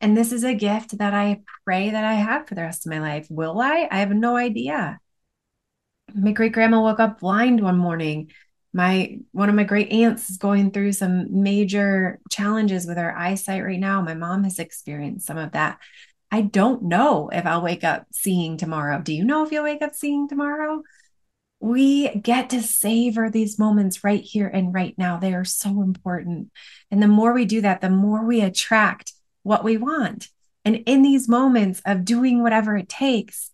And 0.00 0.16
this 0.16 0.32
is 0.32 0.44
a 0.44 0.54
gift 0.54 0.98
that 0.98 1.12
I 1.12 1.42
pray 1.64 1.90
that 1.90 2.04
I 2.04 2.14
have 2.14 2.48
for 2.48 2.54
the 2.54 2.62
rest 2.62 2.86
of 2.86 2.90
my 2.90 3.00
life. 3.00 3.26
Will 3.30 3.60
I? 3.60 3.86
I 3.90 3.98
have 3.98 4.10
no 4.10 4.36
idea. 4.36 4.98
My 6.14 6.32
great 6.32 6.52
grandma 6.52 6.80
woke 6.80 7.00
up 7.00 7.20
blind 7.20 7.60
one 7.60 7.76
morning 7.76 8.30
my 8.72 9.18
one 9.32 9.48
of 9.48 9.54
my 9.54 9.64
great 9.64 9.90
aunts 9.90 10.30
is 10.30 10.36
going 10.36 10.70
through 10.70 10.92
some 10.92 11.42
major 11.42 12.20
challenges 12.30 12.86
with 12.86 12.96
her 12.96 13.16
eyesight 13.16 13.64
right 13.64 13.80
now. 13.80 14.00
My 14.00 14.14
mom 14.14 14.44
has 14.44 14.58
experienced 14.58 15.26
some 15.26 15.38
of 15.38 15.52
that. 15.52 15.78
I 16.30 16.42
don't 16.42 16.84
know 16.84 17.28
if 17.32 17.44
I'll 17.44 17.62
wake 17.62 17.82
up 17.82 18.06
seeing 18.12 18.56
tomorrow. 18.56 19.00
Do 19.00 19.12
you 19.12 19.24
know 19.24 19.44
if 19.44 19.50
you'll 19.50 19.64
wake 19.64 19.82
up 19.82 19.94
seeing 19.94 20.28
tomorrow? 20.28 20.82
We 21.58 22.08
get 22.10 22.50
to 22.50 22.62
savor 22.62 23.28
these 23.28 23.58
moments 23.58 24.04
right 24.04 24.22
here 24.22 24.46
and 24.46 24.72
right 24.72 24.94
now. 24.96 25.18
They 25.18 25.34
are 25.34 25.44
so 25.44 25.82
important. 25.82 26.50
And 26.90 27.02
the 27.02 27.08
more 27.08 27.32
we 27.34 27.44
do 27.44 27.60
that, 27.62 27.80
the 27.80 27.90
more 27.90 28.24
we 28.24 28.40
attract 28.40 29.12
what 29.42 29.64
we 29.64 29.76
want. 29.76 30.28
And 30.64 30.76
in 30.86 31.02
these 31.02 31.28
moments 31.28 31.82
of 31.84 32.04
doing 32.04 32.42
whatever 32.42 32.76
it 32.76 32.88
takes, 32.88 33.50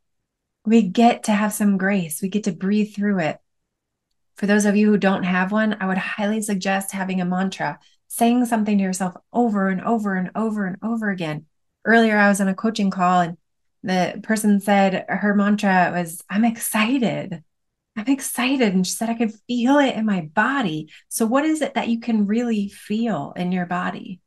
we 0.64 0.82
get 0.82 1.24
to 1.24 1.32
have 1.32 1.52
some 1.52 1.78
grace. 1.78 2.20
We 2.20 2.28
get 2.28 2.44
to 2.44 2.52
breathe 2.52 2.94
through 2.94 3.20
it. 3.20 3.38
For 4.36 4.46
those 4.46 4.66
of 4.66 4.76
you 4.76 4.90
who 4.90 4.98
don't 4.98 5.22
have 5.22 5.52
one, 5.52 5.76
I 5.80 5.86
would 5.86 5.98
highly 5.98 6.42
suggest 6.42 6.92
having 6.92 7.20
a 7.20 7.24
mantra, 7.24 7.78
saying 8.08 8.44
something 8.46 8.76
to 8.78 8.84
yourself 8.84 9.14
over 9.32 9.68
and 9.68 9.80
over 9.80 10.14
and 10.14 10.30
over 10.34 10.66
and 10.66 10.76
over 10.82 11.10
again. 11.10 11.46
Earlier, 11.84 12.18
I 12.18 12.28
was 12.28 12.40
on 12.40 12.48
a 12.48 12.54
coaching 12.54 12.90
call 12.90 13.20
and 13.20 13.38
the 13.82 14.20
person 14.22 14.60
said 14.60 15.06
her 15.08 15.34
mantra 15.34 15.92
was, 15.94 16.22
I'm 16.28 16.44
excited. 16.44 17.42
I'm 17.96 18.08
excited. 18.08 18.74
And 18.74 18.86
she 18.86 18.92
said, 18.92 19.08
I 19.08 19.14
could 19.14 19.32
feel 19.46 19.78
it 19.78 19.94
in 19.94 20.04
my 20.04 20.22
body. 20.22 20.90
So, 21.08 21.24
what 21.24 21.44
is 21.44 21.62
it 21.62 21.74
that 21.74 21.88
you 21.88 22.00
can 22.00 22.26
really 22.26 22.68
feel 22.68 23.32
in 23.36 23.52
your 23.52 23.66
body? 23.66 24.20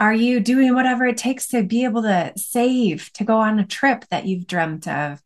Are 0.00 0.14
you 0.14 0.40
doing 0.40 0.74
whatever 0.74 1.06
it 1.06 1.16
takes 1.16 1.48
to 1.48 1.62
be 1.62 1.84
able 1.84 2.02
to 2.02 2.32
save 2.36 3.12
to 3.14 3.24
go 3.24 3.38
on 3.38 3.58
a 3.58 3.66
trip 3.66 4.04
that 4.10 4.26
you've 4.26 4.46
dreamt 4.46 4.88
of? 4.88 5.22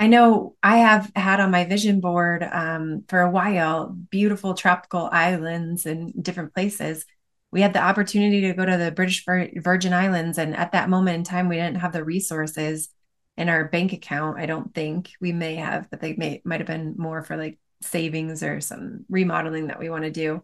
I 0.00 0.06
know 0.06 0.56
I 0.62 0.78
have 0.78 1.12
had 1.14 1.40
on 1.40 1.50
my 1.50 1.66
vision 1.66 2.00
board 2.00 2.42
um, 2.42 3.04
for 3.06 3.20
a 3.20 3.30
while 3.30 3.88
beautiful 3.88 4.54
tropical 4.54 5.10
islands 5.12 5.84
and 5.84 6.14
different 6.24 6.54
places. 6.54 7.04
We 7.50 7.60
had 7.60 7.74
the 7.74 7.82
opportunity 7.82 8.40
to 8.40 8.54
go 8.54 8.64
to 8.64 8.78
the 8.78 8.92
British 8.92 9.26
Virgin 9.26 9.92
Islands, 9.92 10.38
and 10.38 10.56
at 10.56 10.72
that 10.72 10.88
moment 10.88 11.16
in 11.16 11.24
time, 11.24 11.50
we 11.50 11.56
didn't 11.56 11.80
have 11.80 11.92
the 11.92 12.02
resources 12.02 12.88
in 13.36 13.50
our 13.50 13.68
bank 13.68 13.92
account. 13.92 14.38
I 14.38 14.46
don't 14.46 14.74
think 14.74 15.10
we 15.20 15.32
may 15.32 15.56
have, 15.56 15.90
but 15.90 16.00
they 16.00 16.14
may 16.14 16.40
might 16.46 16.60
have 16.60 16.66
been 16.66 16.94
more 16.96 17.22
for 17.22 17.36
like 17.36 17.58
savings 17.82 18.42
or 18.42 18.62
some 18.62 19.04
remodeling 19.10 19.66
that 19.66 19.78
we 19.78 19.90
want 19.90 20.04
to 20.04 20.10
do. 20.10 20.42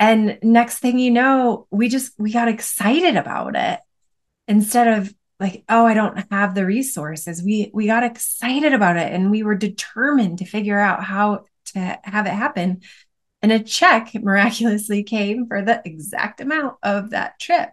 And 0.00 0.40
next 0.42 0.80
thing 0.80 0.98
you 0.98 1.12
know, 1.12 1.68
we 1.70 1.88
just 1.88 2.18
we 2.18 2.32
got 2.32 2.48
excited 2.48 3.14
about 3.14 3.54
it 3.54 3.78
instead 4.48 4.98
of 4.98 5.14
like 5.38 5.64
oh 5.68 5.86
i 5.86 5.94
don't 5.94 6.24
have 6.30 6.54
the 6.54 6.66
resources. 6.66 7.42
We 7.42 7.70
we 7.74 7.86
got 7.86 8.04
excited 8.04 8.72
about 8.72 8.96
it 8.96 9.12
and 9.12 9.30
we 9.30 9.42
were 9.42 9.54
determined 9.54 10.38
to 10.38 10.44
figure 10.44 10.78
out 10.78 11.04
how 11.04 11.44
to 11.66 11.98
have 12.04 12.26
it 12.26 12.30
happen. 12.30 12.82
And 13.42 13.52
a 13.52 13.60
check 13.60 14.12
miraculously 14.14 15.02
came 15.02 15.46
for 15.46 15.62
the 15.62 15.82
exact 15.84 16.40
amount 16.40 16.76
of 16.82 17.10
that 17.10 17.38
trip. 17.38 17.70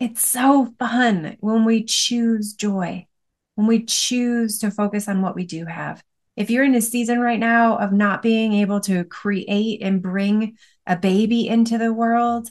It's 0.00 0.26
so 0.26 0.74
fun 0.78 1.36
when 1.40 1.64
we 1.64 1.84
choose 1.84 2.54
joy 2.54 3.06
when 3.54 3.66
we 3.66 3.84
choose 3.84 4.58
to 4.60 4.70
focus 4.70 5.08
on 5.08 5.22
what 5.22 5.34
we 5.34 5.44
do 5.44 5.64
have. 5.66 6.02
If 6.36 6.50
you're 6.50 6.64
in 6.64 6.74
a 6.74 6.80
season 6.80 7.20
right 7.20 7.38
now 7.38 7.78
of 7.78 7.92
not 7.92 8.22
being 8.22 8.54
able 8.54 8.80
to 8.80 9.04
create 9.04 9.82
and 9.82 10.02
bring 10.02 10.56
a 10.86 10.96
baby 10.96 11.46
into 11.48 11.78
the 11.78 11.92
world 11.92 12.50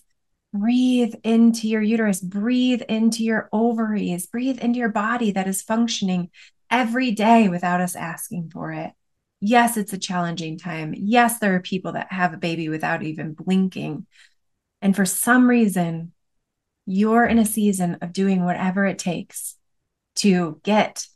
breathe 0.53 1.15
into 1.23 1.67
your 1.67 1.81
uterus, 1.81 2.21
breathe 2.21 2.83
into 2.83 3.23
your 3.23 3.49
ovaries, 3.51 4.27
breathe 4.27 4.59
into 4.59 4.79
your 4.79 4.89
body 4.89 5.31
that 5.31 5.47
is 5.47 5.63
functioning 5.63 6.29
every 6.69 7.11
day 7.11 7.49
without 7.49 7.81
us 7.81 7.95
asking 7.95 8.51
for 8.51 8.71
it. 8.71 8.91
Yes, 9.41 9.75
it's 9.75 9.93
a 9.93 9.97
challenging 9.97 10.57
time. 10.57 10.93
Yes, 10.95 11.39
there 11.39 11.55
are 11.55 11.59
people 11.59 11.93
that 11.93 12.11
have 12.11 12.33
a 12.33 12.37
baby 12.37 12.69
without 12.69 13.03
even 13.03 13.33
blinking. 13.33 14.05
And 14.81 14.95
for 14.95 15.05
some 15.05 15.49
reason, 15.49 16.13
you're 16.85 17.25
in 17.25 17.39
a 17.39 17.45
season 17.45 17.97
of 18.01 18.13
doing 18.13 18.45
whatever 18.45 18.85
it 18.85 18.99
takes 18.99 19.55
to 20.17 20.61
get 20.63 21.07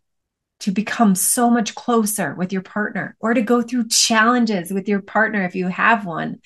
to 0.61 0.71
become 0.71 1.13
so 1.13 1.49
much 1.51 1.75
closer 1.75 2.33
with 2.33 2.51
your 2.51 2.63
partner 2.63 3.15
or 3.19 3.33
to 3.33 3.41
go 3.41 3.61
through 3.61 3.87
challenges 3.89 4.71
with 4.71 4.87
your 4.87 5.01
partner 5.01 5.43
if 5.43 5.55
you 5.55 5.67
have 5.67 6.05
one 6.05 6.39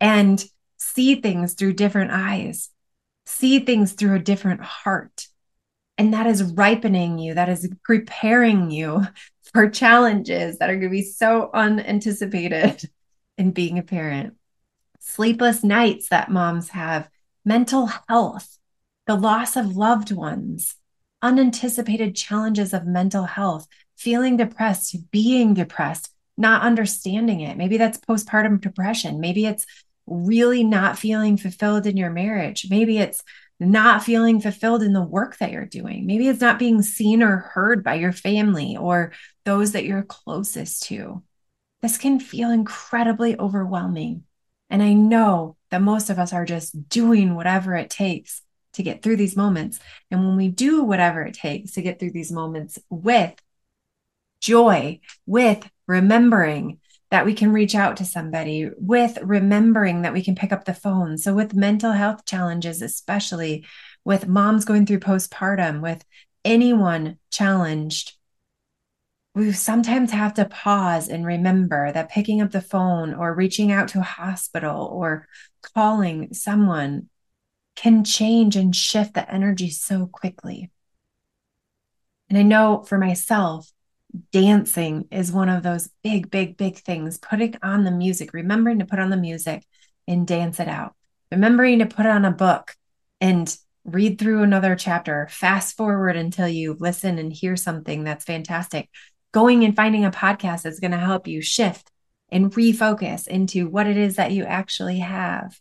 and 0.00 0.42
see 0.80 1.20
things 1.20 1.52
through 1.54 1.74
different 1.74 2.10
eyes, 2.10 2.70
see 3.26 3.60
things 3.60 3.92
through 3.92 4.14
a 4.14 4.20
different 4.20 4.62
heart. 4.62 5.28
And 5.98 6.14
that 6.14 6.26
is 6.26 6.54
ripening 6.54 7.18
you, 7.18 7.34
that 7.34 7.50
is 7.50 7.70
preparing 7.84 8.70
you 8.70 9.06
for 9.52 9.68
challenges 9.68 10.58
that 10.58 10.70
are 10.70 10.76
going 10.76 10.88
to 10.88 10.90
be 10.90 11.02
so 11.02 11.50
unanticipated 11.52 12.88
in 13.38 13.50
being 13.50 13.78
a 13.78 13.82
parent. 13.82 14.34
Sleepless 15.00 15.62
nights 15.62 16.08
that 16.08 16.30
moms 16.30 16.70
have, 16.70 17.08
mental 17.44 17.90
health, 18.08 18.58
the 19.06 19.16
loss 19.16 19.56
of 19.56 19.76
loved 19.76 20.12
ones, 20.12 20.76
unanticipated 21.20 22.16
challenges 22.16 22.72
of 22.72 22.86
mental 22.86 23.24
health, 23.24 23.66
feeling 23.96 24.36
depressed, 24.36 25.10
being 25.10 25.52
depressed, 25.52 26.10
not 26.36 26.62
understanding 26.62 27.40
it. 27.40 27.56
Maybe 27.56 27.76
that's 27.76 27.98
postpartum 27.98 28.60
depression. 28.60 29.20
Maybe 29.20 29.46
it's 29.46 29.66
really 30.10 30.64
not 30.64 30.98
feeling 30.98 31.36
fulfilled 31.36 31.86
in 31.86 31.96
your 31.96 32.10
marriage. 32.10 32.66
Maybe 32.68 32.98
it's 32.98 33.22
not 33.58 34.02
feeling 34.02 34.40
fulfilled 34.40 34.82
in 34.82 34.92
the 34.92 35.02
work 35.02 35.38
that 35.38 35.52
you're 35.52 35.66
doing. 35.66 36.06
Maybe 36.06 36.28
it's 36.28 36.40
not 36.40 36.58
being 36.58 36.82
seen 36.82 37.22
or 37.22 37.36
heard 37.36 37.84
by 37.84 37.94
your 37.94 38.12
family 38.12 38.76
or 38.76 39.12
those 39.44 39.72
that 39.72 39.84
you're 39.84 40.02
closest 40.02 40.84
to. 40.84 41.22
This 41.82 41.96
can 41.96 42.20
feel 42.20 42.50
incredibly 42.50 43.38
overwhelming. 43.38 44.24
And 44.68 44.82
I 44.82 44.92
know 44.94 45.56
that 45.70 45.82
most 45.82 46.10
of 46.10 46.18
us 46.18 46.32
are 46.32 46.44
just 46.44 46.88
doing 46.88 47.34
whatever 47.34 47.74
it 47.76 47.90
takes 47.90 48.42
to 48.74 48.82
get 48.82 49.02
through 49.02 49.16
these 49.16 49.36
moments. 49.36 49.78
And 50.10 50.26
when 50.26 50.36
we 50.36 50.48
do 50.48 50.82
whatever 50.82 51.22
it 51.22 51.34
takes 51.34 51.72
to 51.72 51.82
get 51.82 51.98
through 51.98 52.12
these 52.12 52.32
moments 52.32 52.78
with 52.88 53.34
joy, 54.40 55.00
with 55.26 55.68
remembering 55.86 56.79
that 57.10 57.26
we 57.26 57.34
can 57.34 57.52
reach 57.52 57.74
out 57.74 57.96
to 57.96 58.04
somebody, 58.04 58.70
with 58.76 59.18
remembering 59.22 60.02
that 60.02 60.12
we 60.12 60.22
can 60.22 60.34
pick 60.34 60.52
up 60.52 60.64
the 60.64 60.74
phone. 60.74 61.18
So, 61.18 61.34
with 61.34 61.54
mental 61.54 61.92
health 61.92 62.24
challenges, 62.24 62.82
especially 62.82 63.66
with 64.04 64.28
moms 64.28 64.64
going 64.64 64.86
through 64.86 65.00
postpartum, 65.00 65.80
with 65.80 66.04
anyone 66.44 67.18
challenged, 67.30 68.16
we 69.34 69.52
sometimes 69.52 70.10
have 70.10 70.34
to 70.34 70.44
pause 70.44 71.08
and 71.08 71.24
remember 71.24 71.92
that 71.92 72.10
picking 72.10 72.40
up 72.40 72.50
the 72.50 72.60
phone 72.60 73.14
or 73.14 73.34
reaching 73.34 73.70
out 73.70 73.88
to 73.88 74.00
a 74.00 74.02
hospital 74.02 74.86
or 74.86 75.28
calling 75.74 76.32
someone 76.34 77.08
can 77.76 78.04
change 78.04 78.56
and 78.56 78.74
shift 78.74 79.14
the 79.14 79.32
energy 79.32 79.70
so 79.70 80.06
quickly. 80.06 80.70
And 82.28 82.38
I 82.38 82.42
know 82.42 82.82
for 82.82 82.98
myself, 82.98 83.70
dancing 84.32 85.06
is 85.10 85.32
one 85.32 85.48
of 85.48 85.62
those 85.62 85.90
big, 86.02 86.30
big, 86.30 86.56
big 86.56 86.76
things. 86.78 87.18
Putting 87.18 87.56
on 87.62 87.84
the 87.84 87.90
music, 87.90 88.32
remembering 88.32 88.78
to 88.80 88.84
put 88.84 88.98
on 88.98 89.10
the 89.10 89.16
music 89.16 89.64
and 90.06 90.26
dance 90.26 90.60
it 90.60 90.68
out, 90.68 90.94
remembering 91.30 91.78
to 91.80 91.86
put 91.86 92.06
on 92.06 92.24
a 92.24 92.30
book 92.30 92.74
and 93.20 93.56
read 93.84 94.18
through 94.18 94.42
another 94.42 94.76
chapter, 94.76 95.28
fast 95.30 95.76
forward 95.76 96.16
until 96.16 96.48
you 96.48 96.76
listen 96.78 97.18
and 97.18 97.32
hear 97.32 97.56
something 97.56 98.04
that's 98.04 98.24
fantastic. 98.24 98.88
Going 99.32 99.64
and 99.64 99.76
finding 99.76 100.04
a 100.04 100.10
podcast 100.10 100.62
that's 100.62 100.80
going 100.80 100.90
to 100.90 100.98
help 100.98 101.26
you 101.26 101.40
shift 101.40 101.90
and 102.30 102.52
refocus 102.52 103.26
into 103.26 103.68
what 103.68 103.86
it 103.86 103.96
is 103.96 104.16
that 104.16 104.32
you 104.32 104.44
actually 104.44 104.98
have. 104.98 105.58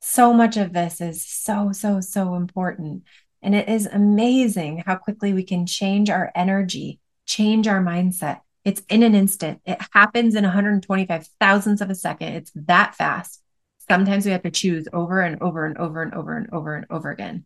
So 0.00 0.32
much 0.32 0.56
of 0.56 0.72
this 0.72 1.00
is 1.00 1.24
so, 1.24 1.72
so, 1.72 2.00
so 2.00 2.34
important. 2.34 3.04
And 3.42 3.54
it 3.54 3.68
is 3.68 3.86
amazing 3.86 4.82
how 4.84 4.96
quickly 4.96 5.32
we 5.32 5.44
can 5.44 5.66
change 5.66 6.10
our 6.10 6.30
energy 6.34 7.00
change 7.28 7.68
our 7.68 7.80
mindset. 7.80 8.40
It's 8.64 8.82
in 8.88 9.04
an 9.04 9.14
instant. 9.14 9.60
It 9.64 9.78
happens 9.92 10.34
in 10.34 10.42
125 10.42 11.28
thousandths 11.40 11.80
of 11.80 11.90
a 11.90 11.94
second. 11.94 12.32
It's 12.34 12.50
that 12.54 12.96
fast. 12.96 13.40
Sometimes 13.88 14.26
we 14.26 14.32
have 14.32 14.42
to 14.42 14.50
choose 14.50 14.88
over 14.92 15.20
and 15.20 15.40
over 15.40 15.64
and 15.64 15.78
over 15.78 16.02
and 16.02 16.12
over 16.12 16.36
and 16.36 16.50
over 16.52 16.74
and 16.74 16.86
over 16.90 17.10
again. 17.10 17.44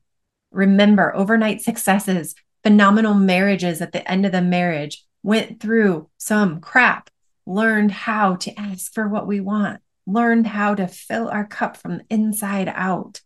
Remember, 0.50 1.14
overnight 1.14 1.60
successes, 1.60 2.34
phenomenal 2.62 3.14
marriages 3.14 3.80
at 3.80 3.92
the 3.92 4.08
end 4.10 4.24
of 4.24 4.32
the 4.32 4.42
marriage 4.42 5.04
went 5.22 5.60
through 5.60 6.08
some 6.18 6.60
crap, 6.60 7.10
learned 7.46 7.92
how 7.92 8.36
to 8.36 8.58
ask 8.58 8.92
for 8.92 9.08
what 9.08 9.26
we 9.26 9.40
want, 9.40 9.80
learned 10.06 10.46
how 10.46 10.74
to 10.74 10.86
fill 10.88 11.28
our 11.28 11.46
cup 11.46 11.76
from 11.76 11.98
the 11.98 12.04
inside 12.10 12.72
out. 12.74 13.20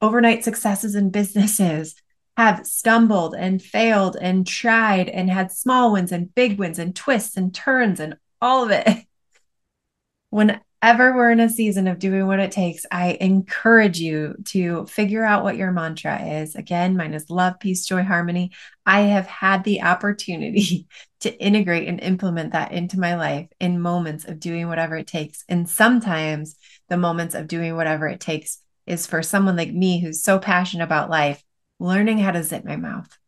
Overnight 0.00 0.44
successes 0.44 0.94
in 0.94 1.10
businesses 1.10 1.94
have 2.38 2.64
stumbled 2.64 3.34
and 3.34 3.60
failed 3.60 4.16
and 4.18 4.46
tried 4.46 5.08
and 5.08 5.28
had 5.28 5.50
small 5.50 5.92
wins 5.92 6.12
and 6.12 6.32
big 6.36 6.56
wins 6.56 6.78
and 6.78 6.94
twists 6.94 7.36
and 7.36 7.52
turns 7.52 7.98
and 7.98 8.16
all 8.40 8.64
of 8.64 8.70
it. 8.70 8.86
Whenever 10.30 11.16
we're 11.16 11.32
in 11.32 11.40
a 11.40 11.48
season 11.48 11.88
of 11.88 11.98
doing 11.98 12.28
what 12.28 12.38
it 12.38 12.52
takes, 12.52 12.86
I 12.92 13.18
encourage 13.20 13.98
you 13.98 14.36
to 14.50 14.86
figure 14.86 15.24
out 15.24 15.42
what 15.42 15.56
your 15.56 15.72
mantra 15.72 16.22
is. 16.40 16.54
Again, 16.54 16.96
mine 16.96 17.12
is 17.12 17.28
love, 17.28 17.58
peace, 17.58 17.84
joy, 17.84 18.04
harmony. 18.04 18.52
I 18.86 19.00
have 19.00 19.26
had 19.26 19.64
the 19.64 19.82
opportunity 19.82 20.86
to 21.20 21.36
integrate 21.42 21.88
and 21.88 21.98
implement 21.98 22.52
that 22.52 22.70
into 22.70 23.00
my 23.00 23.16
life 23.16 23.48
in 23.58 23.80
moments 23.80 24.26
of 24.26 24.38
doing 24.38 24.68
whatever 24.68 24.94
it 24.96 25.08
takes. 25.08 25.44
And 25.48 25.68
sometimes 25.68 26.54
the 26.88 26.98
moments 26.98 27.34
of 27.34 27.48
doing 27.48 27.74
whatever 27.74 28.06
it 28.06 28.20
takes 28.20 28.62
is 28.86 29.08
for 29.08 29.24
someone 29.24 29.56
like 29.56 29.72
me 29.72 30.00
who's 30.00 30.22
so 30.22 30.38
passionate 30.38 30.84
about 30.84 31.10
life, 31.10 31.42
learning 31.78 32.18
how 32.18 32.32
to 32.32 32.42
zip 32.42 32.64
my 32.64 32.76
mouth, 32.76 33.18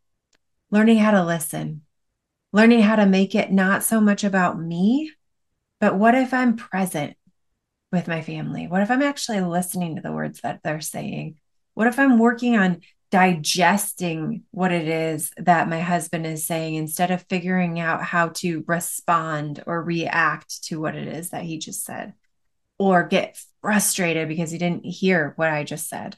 learning 0.69 0.97
how 0.97 1.11
to 1.11 1.23
listen, 1.23 1.81
learning 2.53 2.81
how 2.81 2.95
to 2.95 3.05
make 3.05 3.35
it 3.35 3.51
not 3.51 3.83
so 3.83 4.01
much 4.01 4.23
about 4.23 4.59
me, 4.59 5.11
but 5.79 5.95
what 5.95 6.15
if 6.15 6.33
I'm 6.33 6.57
present 6.57 7.15
with 7.91 8.07
my 8.07 8.21
family? 8.21 8.67
What 8.67 8.81
if 8.81 8.91
I'm 8.91 9.01
actually 9.01 9.41
listening 9.41 9.95
to 9.95 10.01
the 10.01 10.11
words 10.11 10.41
that 10.41 10.61
they're 10.63 10.81
saying? 10.81 11.35
What 11.73 11.87
if 11.87 11.97
I'm 11.97 12.19
working 12.19 12.57
on 12.57 12.81
digesting 13.09 14.43
what 14.51 14.71
it 14.71 14.87
is 14.87 15.31
that 15.37 15.67
my 15.67 15.81
husband 15.81 16.25
is 16.25 16.45
saying 16.45 16.75
instead 16.75 17.11
of 17.11 17.25
figuring 17.29 17.79
out 17.79 18.01
how 18.01 18.29
to 18.29 18.63
respond 18.67 19.61
or 19.67 19.83
react 19.83 20.63
to 20.63 20.79
what 20.79 20.95
it 20.95 21.07
is 21.07 21.29
that 21.29 21.43
he 21.43 21.57
just 21.57 21.83
said 21.83 22.13
or 22.79 23.03
get 23.03 23.39
frustrated 23.61 24.27
because 24.27 24.49
he 24.49 24.57
didn't 24.57 24.85
hear 24.85 25.33
what 25.35 25.49
I 25.49 25.63
just 25.63 25.89
said? 25.89 26.17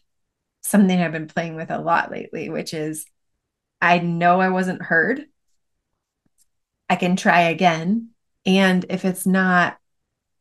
Something 0.64 1.02
I've 1.02 1.12
been 1.12 1.28
playing 1.28 1.56
with 1.56 1.72
a 1.72 1.80
lot 1.80 2.12
lately, 2.12 2.50
which 2.50 2.74
is 2.74 3.06
I 3.82 4.00
know 4.00 4.40
I 4.40 4.50
wasn't 4.50 4.82
heard. 4.82 5.26
I 6.90 6.96
can 6.96 7.16
try 7.16 7.42
again. 7.42 8.10
And 8.46 8.86
if 8.90 9.06
it's 9.06 9.26
not 9.26 9.78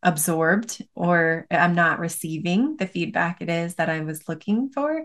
absorbed 0.02 0.84
or 0.94 1.46
I'm 1.50 1.74
not 1.74 2.00
receiving 2.00 2.76
the 2.76 2.86
feedback 2.86 3.40
it 3.40 3.48
is 3.48 3.76
that 3.76 3.88
I 3.88 4.00
was 4.00 4.28
looking 4.28 4.70
for, 4.70 5.04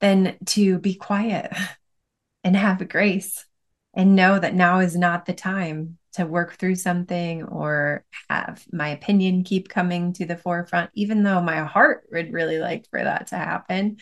then 0.00 0.36
to 0.46 0.78
be 0.78 0.94
quiet 0.94 1.52
and 2.44 2.56
have 2.56 2.86
grace 2.88 3.46
and 3.94 4.16
know 4.16 4.38
that 4.38 4.54
now 4.54 4.80
is 4.80 4.96
not 4.96 5.24
the 5.24 5.32
time 5.32 5.98
to 6.14 6.26
work 6.26 6.54
through 6.54 6.74
something 6.76 7.42
or 7.44 8.04
have 8.28 8.64
my 8.72 8.88
opinion 8.88 9.44
keep 9.44 9.68
coming 9.68 10.12
to 10.12 10.26
the 10.26 10.36
forefront, 10.36 10.90
even 10.94 11.22
though 11.22 11.40
my 11.40 11.60
heart 11.64 12.04
would 12.12 12.32
really 12.32 12.58
like 12.58 12.86
for 12.90 13.02
that 13.02 13.28
to 13.28 13.36
happen. 13.36 13.98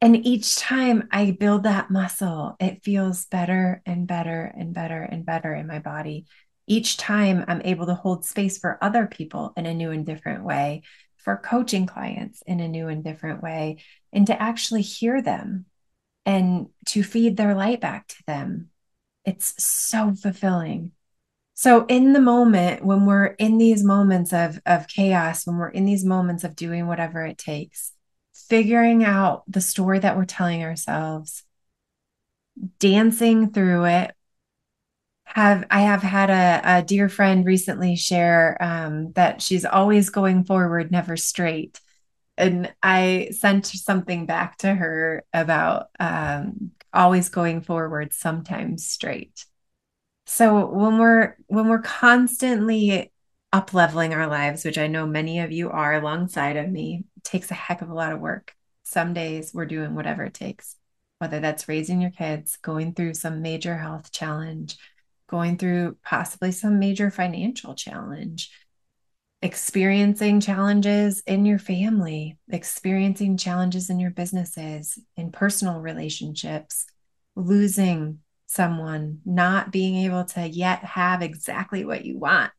And 0.00 0.26
each 0.26 0.56
time 0.56 1.08
I 1.10 1.30
build 1.30 1.62
that 1.62 1.90
muscle, 1.90 2.56
it 2.60 2.84
feels 2.84 3.24
better 3.26 3.82
and 3.86 4.06
better 4.06 4.52
and 4.56 4.74
better 4.74 5.02
and 5.02 5.24
better 5.24 5.54
in 5.54 5.66
my 5.66 5.78
body 5.78 6.26
each 6.66 6.96
time 6.96 7.44
I'm 7.46 7.62
able 7.62 7.86
to 7.86 7.94
hold 7.94 8.24
space 8.24 8.58
for 8.58 8.82
other 8.82 9.06
people 9.06 9.52
in 9.56 9.66
a 9.66 9.74
new 9.74 9.90
and 9.90 10.04
different 10.04 10.44
way, 10.44 10.82
for 11.16 11.36
coaching 11.36 11.86
clients 11.86 12.42
in 12.46 12.60
a 12.60 12.68
new 12.68 12.88
and 12.88 13.04
different 13.04 13.42
way, 13.42 13.78
and 14.12 14.26
to 14.26 14.40
actually 14.40 14.82
hear 14.82 15.22
them 15.22 15.66
and 16.24 16.68
to 16.86 17.02
feed 17.02 17.36
their 17.36 17.54
light 17.54 17.80
back 17.80 18.08
to 18.08 18.22
them. 18.26 18.70
It's 19.24 19.62
so 19.62 20.14
fulfilling. 20.14 20.92
So, 21.54 21.86
in 21.86 22.12
the 22.12 22.20
moment, 22.20 22.84
when 22.84 23.06
we're 23.06 23.26
in 23.26 23.58
these 23.58 23.82
moments 23.82 24.32
of, 24.32 24.60
of 24.66 24.88
chaos, 24.88 25.46
when 25.46 25.56
we're 25.56 25.68
in 25.68 25.86
these 25.86 26.04
moments 26.04 26.44
of 26.44 26.54
doing 26.54 26.86
whatever 26.86 27.24
it 27.24 27.38
takes, 27.38 27.92
figuring 28.48 29.04
out 29.04 29.42
the 29.46 29.60
story 29.60 29.98
that 29.98 30.16
we're 30.16 30.24
telling 30.24 30.62
ourselves, 30.62 31.42
dancing 32.78 33.50
through 33.52 33.84
it, 33.84 34.12
have 35.24 35.64
I 35.70 35.80
have 35.80 36.02
had 36.02 36.30
a, 36.30 36.78
a 36.78 36.82
dear 36.82 37.08
friend 37.08 37.44
recently 37.44 37.96
share 37.96 38.56
um, 38.60 39.12
that 39.12 39.42
she's 39.42 39.64
always 39.64 40.08
going 40.10 40.44
forward, 40.44 40.90
never 40.90 41.16
straight. 41.16 41.80
And 42.38 42.72
I 42.82 43.30
sent 43.32 43.66
something 43.66 44.26
back 44.26 44.58
to 44.58 44.72
her 44.72 45.24
about 45.32 45.86
um, 45.98 46.70
always 46.92 47.28
going 47.28 47.60
forward, 47.62 48.12
sometimes 48.12 48.86
straight. 48.86 49.44
So 50.26 50.66
when 50.66 50.98
we're 50.98 51.36
when 51.46 51.68
we're 51.68 51.80
constantly 51.82 53.12
up 53.52 53.72
leveling 53.72 54.12
our 54.12 54.26
lives, 54.26 54.64
which 54.64 54.78
I 54.78 54.86
know 54.86 55.06
many 55.06 55.40
of 55.40 55.52
you 55.52 55.70
are 55.70 55.94
alongside 55.94 56.56
of 56.56 56.70
me, 56.70 57.04
takes 57.24 57.50
a 57.50 57.54
heck 57.54 57.82
of 57.82 57.90
a 57.90 57.94
lot 57.94 58.12
of 58.12 58.20
work. 58.20 58.54
Some 58.84 59.14
days 59.14 59.52
we're 59.54 59.66
doing 59.66 59.94
whatever 59.94 60.24
it 60.24 60.34
takes, 60.34 60.76
whether 61.18 61.40
that's 61.40 61.68
raising 61.68 62.00
your 62.00 62.10
kids, 62.10 62.56
going 62.56 62.94
through 62.94 63.14
some 63.14 63.42
major 63.42 63.76
health 63.76 64.12
challenge, 64.12 64.76
going 65.28 65.58
through 65.58 65.96
possibly 66.04 66.52
some 66.52 66.78
major 66.78 67.10
financial 67.10 67.74
challenge, 67.74 68.50
experiencing 69.42 70.40
challenges 70.40 71.22
in 71.26 71.44
your 71.44 71.58
family, 71.58 72.38
experiencing 72.50 73.36
challenges 73.36 73.90
in 73.90 73.98
your 73.98 74.10
businesses, 74.10 74.98
in 75.16 75.30
personal 75.30 75.80
relationships, 75.80 76.86
losing 77.34 78.20
someone, 78.46 79.20
not 79.24 79.72
being 79.72 79.96
able 80.04 80.24
to 80.24 80.46
yet 80.46 80.84
have 80.84 81.22
exactly 81.22 81.84
what 81.84 82.04
you 82.04 82.18
want, 82.18 82.50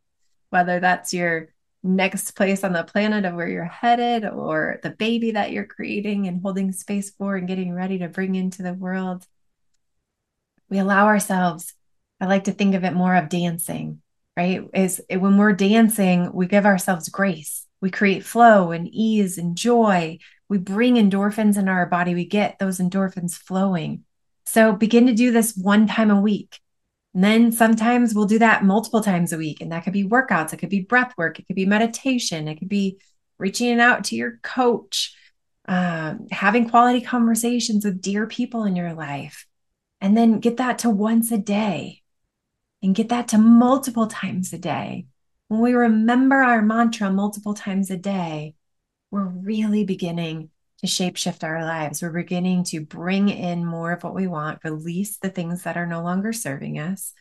whether 0.49 0.79
that's 0.79 1.13
your 1.13 1.49
next 1.83 2.31
place 2.31 2.63
on 2.63 2.73
the 2.73 2.83
planet 2.83 3.25
of 3.25 3.35
where 3.35 3.47
you're 3.47 3.65
headed 3.65 4.25
or 4.25 4.79
the 4.83 4.89
baby 4.89 5.31
that 5.31 5.51
you're 5.51 5.65
creating 5.65 6.27
and 6.27 6.41
holding 6.41 6.71
space 6.71 7.11
for 7.11 7.35
and 7.35 7.47
getting 7.47 7.73
ready 7.73 7.99
to 7.99 8.09
bring 8.09 8.35
into 8.35 8.63
the 8.63 8.73
world. 8.73 9.25
We 10.69 10.79
allow 10.79 11.05
ourselves 11.05 11.73
I 12.19 12.25
like 12.25 12.45
to 12.45 12.51
think 12.51 12.75
of 12.75 12.83
it 12.83 12.93
more 12.93 13.15
of 13.15 13.29
dancing, 13.29 14.01
right? 14.35 14.67
Is 14.73 15.01
when 15.09 15.37
we're 15.37 15.53
dancing, 15.53 16.31
we 16.33 16.47
give 16.47 16.65
ourselves 16.65 17.09
grace. 17.09 17.65
We 17.79 17.91
create 17.91 18.25
flow 18.25 18.71
and 18.71 18.87
ease 18.91 19.37
and 19.37 19.55
joy. 19.55 20.17
We 20.49 20.57
bring 20.57 20.95
endorphins 20.95 21.57
in 21.57 21.69
our 21.69 21.85
body. 21.85 22.15
We 22.15 22.25
get 22.25 22.57
those 22.57 22.79
endorphins 22.79 23.35
flowing. 23.35 24.03
So 24.45 24.73
begin 24.73 25.07
to 25.07 25.13
do 25.13 25.31
this 25.31 25.55
one 25.55 25.87
time 25.87 26.09
a 26.09 26.19
week. 26.19 26.59
And 27.17 27.23
then 27.23 27.51
sometimes 27.51 28.13
we'll 28.13 28.25
do 28.25 28.37
that 28.37 28.63
multiple 28.63 29.01
times 29.01 29.33
a 29.33 29.39
week. 29.39 29.59
And 29.59 29.71
that 29.71 29.83
could 29.83 29.91
be 29.91 30.03
workouts, 30.03 30.53
it 30.53 30.57
could 30.57 30.69
be 30.69 30.81
breath 30.81 31.15
work, 31.17 31.39
it 31.39 31.47
could 31.47 31.55
be 31.55 31.65
meditation, 31.65 32.47
it 32.47 32.59
could 32.59 32.69
be 32.69 32.99
reaching 33.39 33.79
out 33.79 34.03
to 34.03 34.15
your 34.15 34.37
coach, 34.43 35.15
um, 35.67 36.27
having 36.29 36.69
quality 36.69 37.01
conversations 37.01 37.83
with 37.83 38.03
dear 38.03 38.27
people 38.27 38.65
in 38.65 38.75
your 38.75 38.93
life. 38.93 39.47
And 39.99 40.15
then 40.15 40.39
get 40.39 40.57
that 40.57 40.77
to 40.79 40.91
once 40.91 41.31
a 41.31 41.39
day 41.39 42.03
and 42.83 42.93
get 42.93 43.09
that 43.09 43.29
to 43.29 43.39
multiple 43.39 44.05
times 44.05 44.53
a 44.53 44.59
day. 44.59 45.07
When 45.47 45.59
we 45.59 45.73
remember 45.73 46.35
our 46.35 46.61
mantra 46.61 47.09
multiple 47.09 47.55
times 47.55 47.89
a 47.89 47.97
day, 47.97 48.53
we're 49.09 49.25
really 49.25 49.85
beginning 49.85 50.51
to 50.79 50.87
shapeshift 50.87 51.43
our 51.43 51.63
lives. 51.63 52.01
We're 52.01 52.11
beginning 52.11 52.63
to 52.65 52.81
bring 52.81 53.29
in 53.29 53.65
more 53.65 53.93
of 53.93 54.03
what 54.03 54.15
we 54.15 54.27
want, 54.27 54.63
release 54.63 55.17
the 55.17 55.29
things 55.29 55.63
that 55.63 55.77
are 55.77 55.87
no 55.87 56.03
longer 56.03 56.33
serving 56.33 56.79
us, 56.79 57.13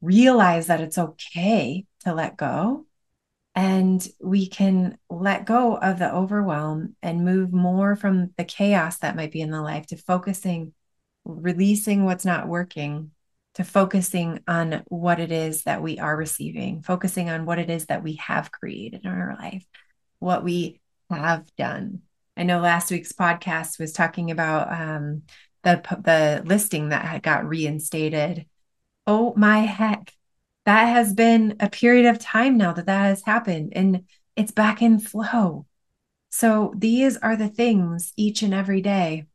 realize 0.00 0.68
that 0.68 0.80
it's 0.80 0.98
okay 0.98 1.86
to 2.04 2.14
let 2.14 2.36
go. 2.36 2.86
And 3.54 4.06
we 4.20 4.48
can 4.48 4.96
let 5.10 5.44
go 5.44 5.76
of 5.76 5.98
the 5.98 6.14
overwhelm 6.14 6.94
and 7.02 7.24
move 7.24 7.52
more 7.52 7.96
from 7.96 8.30
the 8.36 8.44
chaos 8.44 8.98
that 8.98 9.16
might 9.16 9.32
be 9.32 9.40
in 9.40 9.50
the 9.50 9.60
life 9.60 9.88
to 9.88 9.96
focusing, 9.96 10.72
releasing 11.24 12.04
what's 12.04 12.24
not 12.24 12.46
working, 12.46 13.10
to 13.54 13.64
focusing 13.64 14.40
on 14.46 14.84
what 14.86 15.18
it 15.18 15.32
is 15.32 15.64
that 15.64 15.82
we 15.82 15.98
are 15.98 16.16
receiving, 16.16 16.82
focusing 16.82 17.28
on 17.28 17.44
what 17.44 17.58
it 17.58 17.68
is 17.68 17.86
that 17.86 18.04
we 18.04 18.14
have 18.14 18.52
created 18.52 19.04
in 19.04 19.10
our 19.10 19.36
life, 19.38 19.66
what 20.20 20.44
we 20.44 20.80
have 21.10 21.44
done. 21.56 22.02
I 22.40 22.42
know 22.42 22.58
last 22.58 22.90
week's 22.90 23.12
podcast 23.12 23.78
was 23.78 23.92
talking 23.92 24.30
about 24.30 24.72
um, 24.72 25.24
the 25.62 25.82
the 26.02 26.42
listing 26.46 26.88
that 26.88 27.04
had 27.04 27.22
got 27.22 27.46
reinstated. 27.46 28.46
Oh 29.06 29.34
my 29.36 29.58
heck, 29.58 30.14
that 30.64 30.86
has 30.86 31.12
been 31.12 31.56
a 31.60 31.68
period 31.68 32.06
of 32.06 32.18
time 32.18 32.56
now 32.56 32.72
that 32.72 32.86
that 32.86 33.02
has 33.02 33.22
happened, 33.26 33.74
and 33.76 34.04
it's 34.36 34.52
back 34.52 34.80
in 34.80 35.00
flow. 35.00 35.66
So 36.30 36.72
these 36.74 37.18
are 37.18 37.36
the 37.36 37.48
things 37.48 38.14
each 38.16 38.40
and 38.40 38.54
every 38.54 38.80
day. 38.80 39.26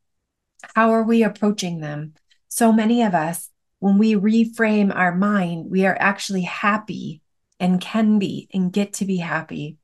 How 0.74 0.89
are 0.89 1.04
we 1.04 1.22
approaching 1.22 1.82
them? 1.82 2.15
So 2.48 2.74
many 2.74 3.04
of 3.04 3.13
us 3.13 3.52
when 3.78 4.00
we 4.00 4.15
reframe 4.15 4.91
our 4.91 5.13
mind, 5.13 5.70
we 5.70 5.86
are 5.86 5.98
actually 6.00 6.41
happy 6.41 7.22
and 7.60 7.80
can 7.80 8.18
be 8.18 8.50
and 8.52 8.74
get 8.74 8.94
to 8.94 9.06
be 9.06 9.18
happy 9.18 9.78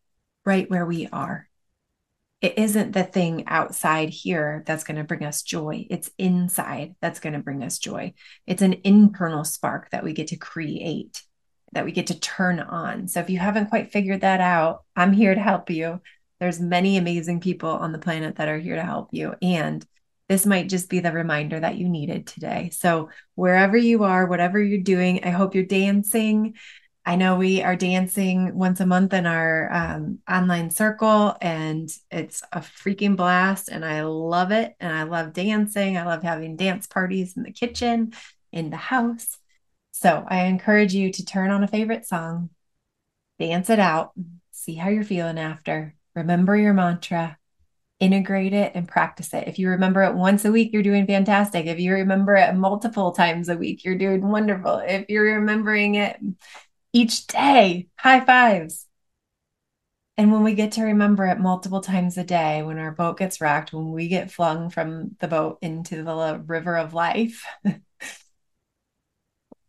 right 0.44 0.68
where 0.72 0.88
we 0.88 1.08
are. 1.14 1.51
It 2.42 2.58
isn't 2.58 2.94
the 2.94 3.04
thing 3.04 3.44
outside 3.48 4.10
here 4.10 4.64
that's 4.66 4.84
going 4.84 4.98
to 4.98 5.04
bring 5.04 5.24
us 5.24 5.44
joy. 5.44 5.86
It's 5.90 6.10
inside 6.18 6.96
that's 7.00 7.20
going 7.20 7.34
to 7.34 7.40
bring 7.40 7.64
us 7.64 7.78
joy. 7.78 8.14
It's 8.48 8.64
an 8.64 8.82
internal 8.84 9.44
spark 9.44 9.92
that 9.92 10.04
we 10.04 10.14
get 10.14 10.28
to 10.28 10.38
create, 10.38 11.22
that 11.74 11.86
we 11.86 11.92
get 11.92 12.08
to 12.08 12.20
turn 12.20 12.60
on. 12.60 13.08
So 13.08 13.20
if 13.20 13.30
you 13.30 13.38
haven't 13.38 13.70
quite 13.70 13.92
figured 13.92 14.22
that 14.22 14.42
out, 14.42 14.84
I'm 14.96 15.14
here 15.14 15.36
to 15.36 15.42
help 15.42 15.70
you. 15.70 16.02
There's 16.40 16.60
many 16.60 16.98
amazing 16.98 17.42
people 17.42 17.70
on 17.70 17.92
the 17.92 18.00
planet 18.00 18.38
that 18.38 18.48
are 18.48 18.58
here 18.58 18.76
to 18.76 18.84
help 18.84 19.10
you. 19.12 19.36
And 19.44 19.86
this 20.28 20.46
might 20.46 20.70
just 20.70 20.90
be 20.90 21.00
the 21.02 21.12
reminder 21.12 21.60
that 21.60 21.76
you 21.76 21.90
needed 21.90 22.26
today. 22.26 22.70
So, 22.72 23.10
wherever 23.36 23.76
you 23.76 24.06
are, 24.06 24.26
whatever 24.26 24.64
you're 24.64 24.82
doing, 24.82 25.26
I 25.26 25.30
hope 25.30 25.54
you're 25.54 25.66
dancing. 25.66 26.56
I 27.04 27.16
know 27.16 27.36
we 27.36 27.64
are 27.64 27.76
dancing 27.76 28.56
once 28.56 28.80
a 28.80 28.86
month 28.86 29.14
in 29.14 29.26
our 29.26 29.74
um, 29.74 30.20
online 30.30 30.70
circle, 30.70 31.36
and 31.42 31.90
it's 32.12 32.44
a 32.52 32.60
freaking 32.60 33.16
blast. 33.16 33.70
And 33.70 33.84
I 33.84 34.04
love 34.04 34.52
it. 34.52 34.76
And 34.80 34.94
I 34.94 35.04
love 35.04 35.34
dancing. 35.34 35.98
I 35.98 36.06
love 36.06 36.22
having 36.22 36.56
dance 36.56 36.86
parties 36.86 37.36
in 37.36 37.44
the 37.44 37.52
kitchen, 37.52 38.14
in 38.52 38.70
the 38.70 38.78
house. 38.78 39.38
So 39.92 40.24
I 40.28 40.44
encourage 40.44 40.94
you 40.94 41.12
to 41.12 41.26
turn 41.26 41.52
on 41.52 41.64
a 41.64 41.68
favorite 41.68 42.06
song, 42.06 42.50
dance 43.40 43.70
it 43.70 43.80
out, 43.80 44.12
see 44.52 44.76
how 44.76 44.90
you're 44.90 45.04
feeling 45.04 45.40
after, 45.40 45.96
remember 46.16 46.56
your 46.56 46.74
mantra, 46.74 47.38
integrate 48.00 48.54
it 48.54 48.72
and 48.74 48.88
practice 48.88 49.34
it. 49.34 49.48
If 49.48 49.60
you 49.60 49.70
remember 49.70 50.04
it 50.04 50.16
once 50.16 50.46
a 50.46 50.52
week, 50.52 50.72
you're 50.72 50.82
doing 50.82 51.06
fantastic. 51.08 51.66
If 51.66 51.80
you 51.80 51.94
remember 51.94 52.36
it 52.36 52.56
multiple 52.56 53.12
times 53.12 53.50
a 53.50 53.58
week, 53.58 53.84
you're 53.84 53.98
doing 53.98 54.28
wonderful. 54.28 54.78
If 54.78 55.06
you're 55.10 55.40
remembering 55.40 55.96
it 55.96 56.20
each 56.94 57.28
day, 57.28 57.88
high 57.98 58.24
fives. 58.24 58.88
And 60.18 60.32
when 60.32 60.44
we 60.44 60.54
get 60.54 60.74
to 60.74 60.84
remember 60.84 61.26
it 61.26 61.40
multiple 61.40 61.82
times 61.82 62.18
a 62.18 62.24
day, 62.24 62.64
when 62.64 62.78
our 62.78 62.92
boat 62.92 63.18
gets 63.18 63.42
rocked, 63.42 63.74
when 63.74 63.92
we 63.92 64.08
get 64.08 64.32
flung 64.32 64.70
from 64.70 65.16
the 65.20 65.28
boat 65.28 65.58
into 65.62 66.04
the 66.04 66.44
river 66.46 66.78
of 66.78 66.94
life, 66.94 67.44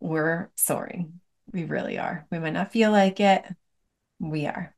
we're 0.00 0.50
soaring. 0.56 1.20
We 1.52 1.64
really 1.64 1.98
are. 1.98 2.26
We 2.30 2.38
might 2.38 2.52
not 2.52 2.72
feel 2.72 2.90
like 2.90 3.20
it. 3.20 3.44
We 4.18 4.46
are. 4.46 4.74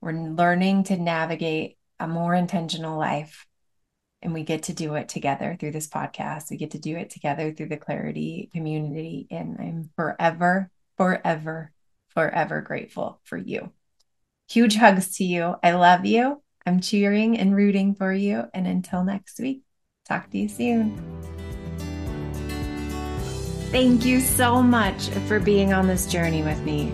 We're 0.00 0.12
learning 0.12 0.84
to 0.84 0.96
navigate 0.96 1.78
a 1.98 2.06
more 2.06 2.34
intentional 2.34 2.98
life. 2.98 3.46
And 4.20 4.34
we 4.34 4.42
get 4.42 4.64
to 4.64 4.72
do 4.72 4.94
it 4.94 5.08
together 5.08 5.56
through 5.58 5.72
this 5.72 5.88
podcast. 5.88 6.50
We 6.50 6.56
get 6.56 6.72
to 6.72 6.78
do 6.78 6.96
it 6.96 7.10
together 7.10 7.52
through 7.52 7.68
the 7.68 7.76
Clarity 7.76 8.50
community. 8.52 9.26
And 9.30 9.56
I'm 9.58 9.90
forever, 9.96 10.70
forever, 10.96 11.72
forever 12.18 12.60
grateful 12.60 13.20
for 13.22 13.36
you. 13.36 13.70
Huge 14.48 14.74
hugs 14.74 15.18
to 15.18 15.24
you. 15.24 15.54
I 15.62 15.70
love 15.70 16.04
you. 16.04 16.42
I'm 16.66 16.80
cheering 16.80 17.38
and 17.38 17.54
rooting 17.54 17.94
for 17.94 18.12
you. 18.12 18.42
And 18.52 18.66
until 18.66 19.04
next 19.04 19.38
week, 19.38 19.62
talk 20.08 20.28
to 20.30 20.38
you 20.38 20.48
soon. 20.48 20.96
Thank 23.70 24.04
you 24.04 24.18
so 24.18 24.60
much 24.60 25.10
for 25.28 25.38
being 25.38 25.72
on 25.72 25.86
this 25.86 26.06
journey 26.06 26.42
with 26.42 26.60
me. 26.62 26.86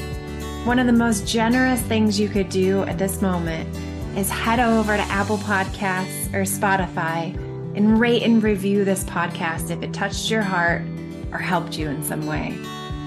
One 0.64 0.78
of 0.78 0.84
the 0.84 0.92
most 0.92 1.26
generous 1.26 1.80
things 1.80 2.20
you 2.20 2.28
could 2.28 2.50
do 2.50 2.82
at 2.82 2.98
this 2.98 3.22
moment 3.22 3.74
is 4.18 4.28
head 4.28 4.60
over 4.60 4.94
to 4.94 5.02
Apple 5.04 5.38
Podcasts 5.38 6.34
or 6.34 6.42
Spotify 6.42 7.34
and 7.74 7.98
rate 7.98 8.24
and 8.24 8.42
review 8.42 8.84
this 8.84 9.04
podcast 9.04 9.70
if 9.70 9.82
it 9.82 9.94
touched 9.94 10.30
your 10.30 10.42
heart 10.42 10.82
or 11.32 11.38
helped 11.38 11.78
you 11.78 11.88
in 11.88 12.02
some 12.02 12.26
way. 12.26 12.54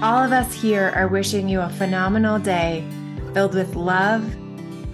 All 0.00 0.22
of 0.22 0.30
us 0.30 0.54
here 0.54 0.92
are 0.94 1.08
wishing 1.08 1.48
you 1.48 1.60
a 1.60 1.68
phenomenal 1.68 2.38
day 2.38 2.86
filled 3.34 3.54
with 3.54 3.74
love, 3.74 4.22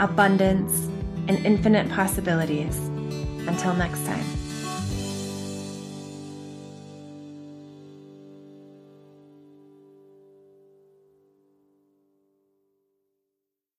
abundance, 0.01 0.87
and 1.29 1.45
infinite 1.45 1.91
possibilities. 1.91 2.79
Until 3.47 3.75
next 3.75 4.07
time. 4.07 4.44